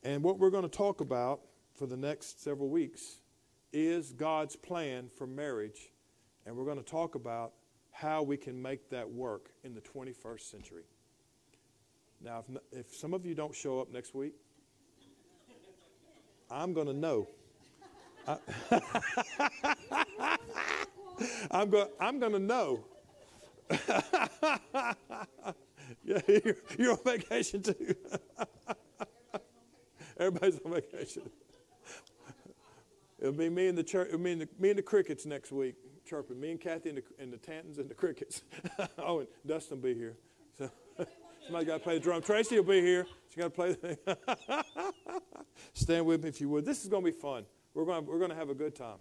And 0.03 0.23
what 0.23 0.39
we're 0.39 0.51
going 0.51 0.69
to 0.69 0.69
talk 0.69 1.01
about 1.01 1.41
for 1.75 1.87
the 1.87 1.97
next 1.97 2.43
several 2.43 2.69
weeks 2.69 3.19
is 3.73 4.13
God's 4.13 4.57
plan 4.57 5.11
for 5.17 5.27
marriage. 5.27 5.93
And 6.47 6.57
we're 6.57 6.65
going 6.65 6.79
to 6.79 6.91
talk 6.91 7.15
about 7.15 7.53
how 7.91 8.23
we 8.23 8.37
can 8.37 8.61
make 8.61 8.91
that 8.91 9.09
work 9.09 9.51
in 9.65 9.75
the 9.75 9.81
21st 9.81 10.41
century. 10.41 10.85
Now, 12.23 12.45
if, 12.73 12.81
if 12.81 12.95
some 12.95 13.15
of 13.15 13.25
you 13.27 13.35
don't 13.35 13.55
show 13.55 13.81
up 13.81 13.93
next 13.93 14.15
week, 14.15 14.35
I'm 16.51 16.73
going 16.73 16.87
to 16.87 16.93
know. 16.93 17.29
I, 18.27 18.39
am 21.51 21.71
going, 21.71 21.89
I'm 22.01 22.19
going 22.19 22.33
to 22.33 22.39
know. 22.39 22.85
yeah, 26.05 26.21
you're, 26.27 26.57
you're 26.79 26.93
on 26.93 26.99
vacation 27.05 27.63
too. 27.63 27.95
Everybody's 30.19 30.59
on 30.65 30.73
vacation. 30.73 31.29
It'll 33.19 33.33
be 33.33 33.49
me 33.49 33.69
and 33.69 33.77
the 33.77 33.83
church, 33.83 34.13
me 34.13 34.33
and 34.33 34.41
the, 34.43 34.49
me 34.59 34.71
and 34.71 34.79
the 34.79 34.83
crickets 34.83 35.27
next 35.27 35.53
week 35.53 35.77
chirping. 36.09 36.41
Me 36.41 36.51
and 36.53 36.61
Kathy 36.61 36.89
and 36.89 36.99
the, 36.99 37.03
and 37.23 37.33
the 37.33 37.37
Tantons 37.37 37.79
and 37.79 37.89
the 37.89 37.95
crickets. 37.95 38.43
oh, 38.99 39.21
and 39.21 39.29
Dustin 39.47 39.81
will 39.81 39.89
be 39.89 39.95
here. 39.95 40.17
So 40.57 40.71
somebody 41.45 41.67
got 41.67 41.75
to 41.75 41.81
play 41.81 41.95
the 41.95 42.01
drum. 42.01 42.23
Tracy 42.23 42.57
will 42.57 42.65
be 42.65 42.81
here. 42.81 43.07
She 43.29 43.41
got 43.41 43.45
to 43.45 43.51
play 43.51 43.73
the. 43.73 43.99
Stand 45.75 46.07
with 46.07 46.23
me 46.23 46.31
if 46.31 46.41
you 46.41 46.49
would. 46.49 46.65
This 46.65 46.83
is 46.83 46.89
going 46.89 47.05
to 47.05 47.11
be 47.11 47.17
fun. 47.17 47.45
We're 47.75 47.85
going 47.85 48.07
we're 48.07 48.19
going 48.19 48.31
to 48.31 48.37
have 48.37 48.49
a 48.49 48.55
good 48.55 48.75
time. 48.75 48.99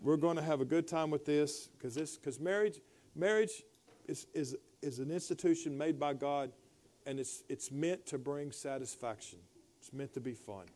We're 0.00 0.16
going 0.16 0.36
to 0.36 0.42
have 0.42 0.60
a 0.60 0.64
good 0.64 0.86
time 0.86 1.10
with 1.10 1.24
this 1.24 1.68
because 1.76 1.94
this 1.94 2.16
because 2.16 2.38
marriage 2.38 2.80
marriage 3.14 3.62
is, 4.06 4.26
is, 4.34 4.56
is 4.80 4.98
an 4.98 5.10
institution 5.10 5.76
made 5.76 5.98
by 5.98 6.14
God 6.14 6.52
and 7.06 7.18
it's, 7.18 7.42
it's 7.48 7.70
meant 7.70 8.06
to 8.06 8.18
bring 8.18 8.52
satisfaction. 8.52 9.38
It's 9.80 9.92
meant 9.92 10.12
to 10.14 10.20
be 10.20 10.34
fun. 10.34 10.66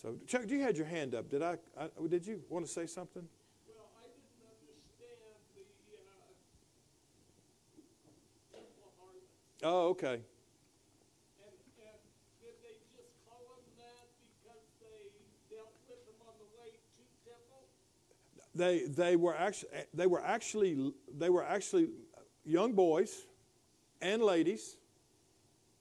So, 0.00 0.16
Chuck, 0.26 0.42
you 0.48 0.60
had 0.60 0.76
your 0.76 0.86
hand 0.86 1.14
up. 1.14 1.30
Did 1.30 1.42
I, 1.42 1.56
I 1.78 1.88
did 2.08 2.26
you 2.26 2.42
want 2.50 2.66
to 2.66 2.70
say 2.70 2.86
something? 2.86 3.26
Well, 3.66 3.88
I 3.96 4.04
didn't 4.04 4.28
understand 4.44 5.16
the 5.56 5.64
uh, 8.52 9.68
Oh, 9.68 9.88
okay. 9.88 10.20
And, 10.20 11.56
and 11.80 11.98
did 12.44 12.54
they 12.60 12.76
just 12.92 13.08
call 13.24 13.40
them 13.56 13.64
that 13.80 14.04
because 14.20 14.60
they 14.84 15.08
dealt 15.48 15.72
with 15.88 16.04
them 16.04 16.20
on 16.28 16.36
the 16.36 16.48
way 16.60 16.76
to 16.76 17.02
temple? 17.24 17.64
They 18.54 18.84
they 18.84 19.16
were 19.16 19.34
actually 19.34 19.70
they 19.94 20.06
were 20.06 20.22
actually 20.22 20.92
they 21.16 21.30
were 21.30 21.42
actually 21.42 21.88
young 22.46 22.72
boys 22.72 23.26
and 24.00 24.22
ladies. 24.22 24.76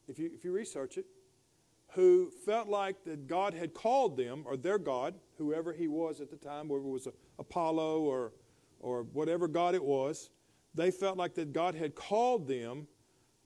If 0.07 0.19
you 0.19 0.29
if 0.33 0.43
you 0.43 0.51
research 0.51 0.97
it, 0.97 1.05
who 1.95 2.29
felt 2.45 2.67
like 2.67 3.03
that 3.05 3.27
God 3.27 3.53
had 3.53 3.73
called 3.73 4.17
them, 4.17 4.43
or 4.45 4.57
their 4.57 4.77
God, 4.77 5.15
whoever 5.37 5.71
he 5.71 5.87
was 5.87 6.19
at 6.19 6.29
the 6.29 6.35
time, 6.35 6.67
whether 6.67 6.83
it 6.83 6.89
was 6.89 7.07
Apollo 7.39 8.01
or, 8.01 8.33
or 8.81 9.03
whatever 9.03 9.47
God 9.47 9.75
it 9.75 9.83
was, 9.83 10.29
they 10.73 10.91
felt 10.91 11.17
like 11.17 11.35
that 11.35 11.53
God 11.53 11.73
had 11.73 11.95
called 11.95 12.47
them 12.47 12.87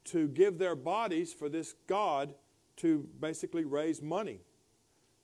to 0.06 0.28
give 0.28 0.58
their 0.58 0.76
bodies 0.76 1.32
for 1.32 1.48
this 1.48 1.76
God 1.86 2.34
to 2.78 3.08
basically 3.20 3.66
raise 3.66 4.02
money. 4.02 4.42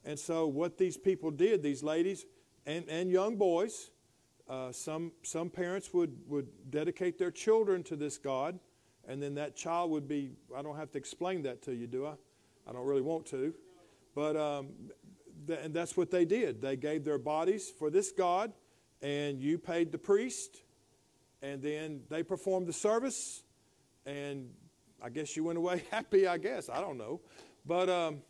And 0.03 0.19
so, 0.19 0.45
what 0.45 0.77
these 0.77 0.97
people 0.97 1.31
did, 1.31 1.63
these 1.63 1.81
ladies 1.81 2.25
and, 2.67 2.87
and 2.87 3.09
young 3.09 3.37
boys, 3.37 3.89
uh, 4.47 4.71
some, 4.71 5.11
some 5.23 5.49
parents 5.49 5.93
would, 5.93 6.15
would 6.27 6.47
dedicate 6.69 7.17
their 7.17 7.31
children 7.31 7.83
to 7.83 7.95
this 7.95 8.17
God, 8.17 8.59
and 9.07 9.21
then 9.21 9.35
that 9.35 9.55
child 9.55 9.91
would 9.91 10.07
be, 10.07 10.31
I 10.55 10.61
don't 10.61 10.77
have 10.77 10.91
to 10.91 10.97
explain 10.97 11.43
that 11.43 11.61
to 11.63 11.73
you, 11.73 11.87
do 11.87 12.05
I? 12.05 12.13
I 12.67 12.73
don't 12.73 12.85
really 12.85 13.01
want 13.01 13.25
to. 13.27 13.53
But 14.13 14.35
um, 14.35 14.69
th- 15.47 15.59
and 15.61 15.73
that's 15.73 15.97
what 15.97 16.11
they 16.11 16.25
did. 16.25 16.61
They 16.61 16.75
gave 16.75 17.03
their 17.03 17.17
bodies 17.17 17.71
for 17.77 17.89
this 17.89 18.11
God, 18.11 18.53
and 19.01 19.39
you 19.39 19.57
paid 19.57 19.91
the 19.91 19.97
priest, 19.97 20.61
and 21.41 21.61
then 21.61 22.01
they 22.09 22.23
performed 22.23 22.67
the 22.67 22.73
service, 22.73 23.43
and 24.05 24.49
I 25.01 25.09
guess 25.09 25.35
you 25.35 25.43
went 25.43 25.57
away 25.57 25.83
happy, 25.91 26.27
I 26.27 26.37
guess. 26.37 26.69
I 26.69 26.81
don't 26.81 26.97
know. 26.97 27.21
But 27.65 27.89
um, 27.89 28.21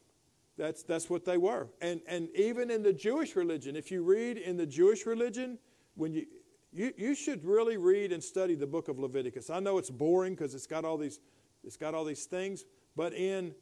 that's, 0.58 0.84
that's 0.84 1.10
what 1.10 1.26
they 1.26 1.38
were. 1.38 1.68
And, 1.82 2.02
and 2.08 2.30
even 2.36 2.72
in 2.72 2.84
the 2.84 2.94
Jewish 2.94 3.36
religion, 3.36 3.76
if 3.76 3.92
you 3.92 4.04
read 4.04 4.38
in 4.38 4.58
the 4.58 4.66
Jewish 4.66 5.06
religion, 5.06 5.58
when 5.96 6.14
you, 6.14 6.26
you, 6.72 6.94
you 6.98 7.16
should 7.16 7.44
really 7.44 7.78
read 7.78 8.12
and 8.12 8.24
study 8.24 8.56
the 8.56 8.68
book 8.68 8.88
of 8.88 9.00
Leviticus. 9.00 9.50
I 9.50 9.60
know 9.60 9.78
it's 9.78 9.90
boring 9.90 10.36
because 10.36 10.54
it's 10.54 10.68
got 10.68 10.86
all 10.86 10.98
these 10.98 11.20
it's 11.64 11.78
got 11.78 11.96
all 11.96 12.06
these 12.06 12.26
things, 12.26 12.66
but 12.96 13.14
in 13.14 13.56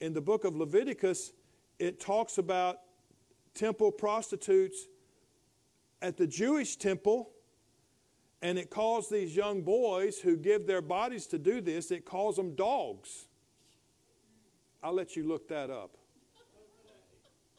in 0.00 0.12
the 0.12 0.20
book 0.20 0.44
of 0.44 0.54
Leviticus, 0.54 1.32
it 1.78 1.98
talks 1.98 2.38
about 2.38 2.78
temple 3.54 3.90
prostitutes 3.90 4.86
at 6.00 6.16
the 6.16 6.26
Jewish 6.26 6.76
temple, 6.76 7.30
and 8.42 8.58
it 8.58 8.70
calls 8.70 9.08
these 9.08 9.34
young 9.34 9.62
boys 9.62 10.18
who 10.18 10.36
give 10.36 10.66
their 10.66 10.82
bodies 10.82 11.26
to 11.28 11.38
do 11.38 11.60
this, 11.60 11.90
it 11.90 12.04
calls 12.04 12.36
them 12.36 12.54
dogs. 12.54 13.26
I'll 14.82 14.92
let 14.92 15.16
you 15.16 15.26
look 15.26 15.48
that 15.48 15.70
up. 15.70 15.96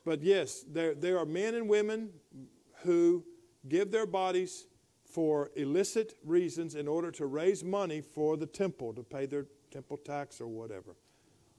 But 0.06 0.24
yes, 0.24 0.64
there, 0.72 0.96
there 0.96 1.20
are 1.20 1.26
men 1.26 1.56
and 1.56 1.68
women 1.68 2.12
who 2.84 3.26
give 3.68 3.91
their 3.91 4.05
bodies 4.05 4.68
for 5.03 5.49
illicit 5.55 6.14
reasons 6.24 6.76
in 6.76 6.88
order 6.88 7.12
to 7.12 7.26
raise 7.26 7.64
money 7.64 7.99
for 7.99 8.38
the 8.38 8.45
temple, 8.45 8.93
to 8.93 9.03
pay 9.03 9.26
their 9.26 9.45
temple 9.72 9.97
tax 9.97 10.39
or 10.39 10.47
whatever. 10.47 10.95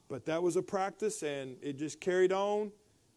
But 0.07 0.25
that 0.25 0.41
was 0.41 0.55
a 0.55 0.61
practice, 0.61 1.23
and 1.23 1.57
it 1.61 1.77
just 1.77 1.99
carried 1.99 2.31
on. 2.31 2.71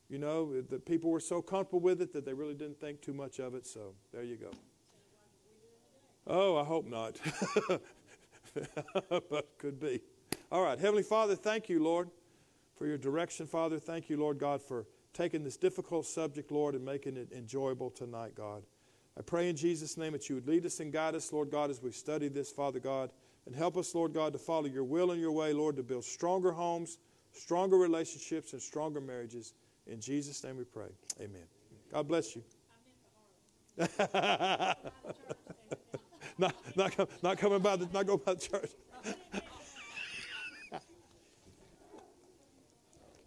You 0.08 0.18
know, 0.18 0.60
the 0.60 0.78
people 0.78 1.10
were 1.10 1.20
so 1.20 1.40
comfortable 1.40 1.80
with 1.80 2.02
it 2.02 2.12
that 2.12 2.24
they 2.24 2.32
really 2.32 2.54
didn't 2.54 2.80
think 2.80 3.00
too 3.00 3.14
much 3.14 3.38
of 3.38 3.54
it. 3.54 3.66
So 3.66 3.94
there 4.12 4.22
you 4.22 4.36
go. 4.36 4.50
Oh, 6.26 6.56
I 6.56 6.64
hope 6.64 6.86
not. 6.86 7.18
but 9.08 9.58
could 9.58 9.80
be. 9.80 10.00
All 10.52 10.62
right. 10.62 10.78
Heavenly 10.78 11.02
Father, 11.02 11.34
thank 11.34 11.68
you, 11.68 11.82
Lord, 11.82 12.10
for 12.76 12.86
your 12.86 12.98
direction, 12.98 13.46
Father. 13.46 13.78
Thank 13.78 14.08
you, 14.08 14.16
Lord 14.16 14.38
God, 14.38 14.62
for 14.62 14.86
taking 15.12 15.42
this 15.42 15.56
difficult 15.56 16.06
subject, 16.06 16.50
Lord, 16.50 16.74
and 16.74 16.84
making 16.84 17.16
it 17.16 17.32
enjoyable 17.32 17.90
tonight, 17.90 18.34
God. 18.34 18.62
I 19.18 19.22
pray 19.22 19.48
in 19.48 19.56
Jesus' 19.56 19.96
name 19.96 20.12
that 20.12 20.28
you 20.28 20.34
would 20.34 20.48
lead 20.48 20.66
us 20.66 20.80
and 20.80 20.92
guide 20.92 21.14
us, 21.14 21.32
Lord 21.32 21.50
God, 21.50 21.70
as 21.70 21.80
we 21.80 21.92
study 21.92 22.28
this, 22.28 22.50
Father 22.50 22.80
God. 22.80 23.10
And 23.46 23.54
help 23.54 23.76
us, 23.76 23.94
Lord 23.94 24.14
God, 24.14 24.32
to 24.32 24.38
follow 24.38 24.66
your 24.66 24.84
will 24.84 25.10
and 25.10 25.20
your 25.20 25.32
way, 25.32 25.52
Lord, 25.52 25.76
to 25.76 25.82
build 25.82 26.04
stronger 26.04 26.50
homes, 26.50 26.98
stronger 27.32 27.76
relationships, 27.76 28.54
and 28.54 28.62
stronger 28.62 29.00
marriages. 29.00 29.52
In 29.86 30.00
Jesus' 30.00 30.42
name 30.42 30.56
we 30.56 30.64
pray. 30.64 30.88
Amen. 31.20 31.44
God 31.92 32.08
bless 32.08 32.34
you. 32.34 32.42
not, 36.38 36.54
not, 36.74 37.22
not 37.22 37.38
coming 37.38 37.60
by 37.60 37.76
the, 37.76 37.88
not 37.92 38.06
go 38.06 38.16
by 38.16 38.34
the 38.34 38.40
church. 38.40 38.70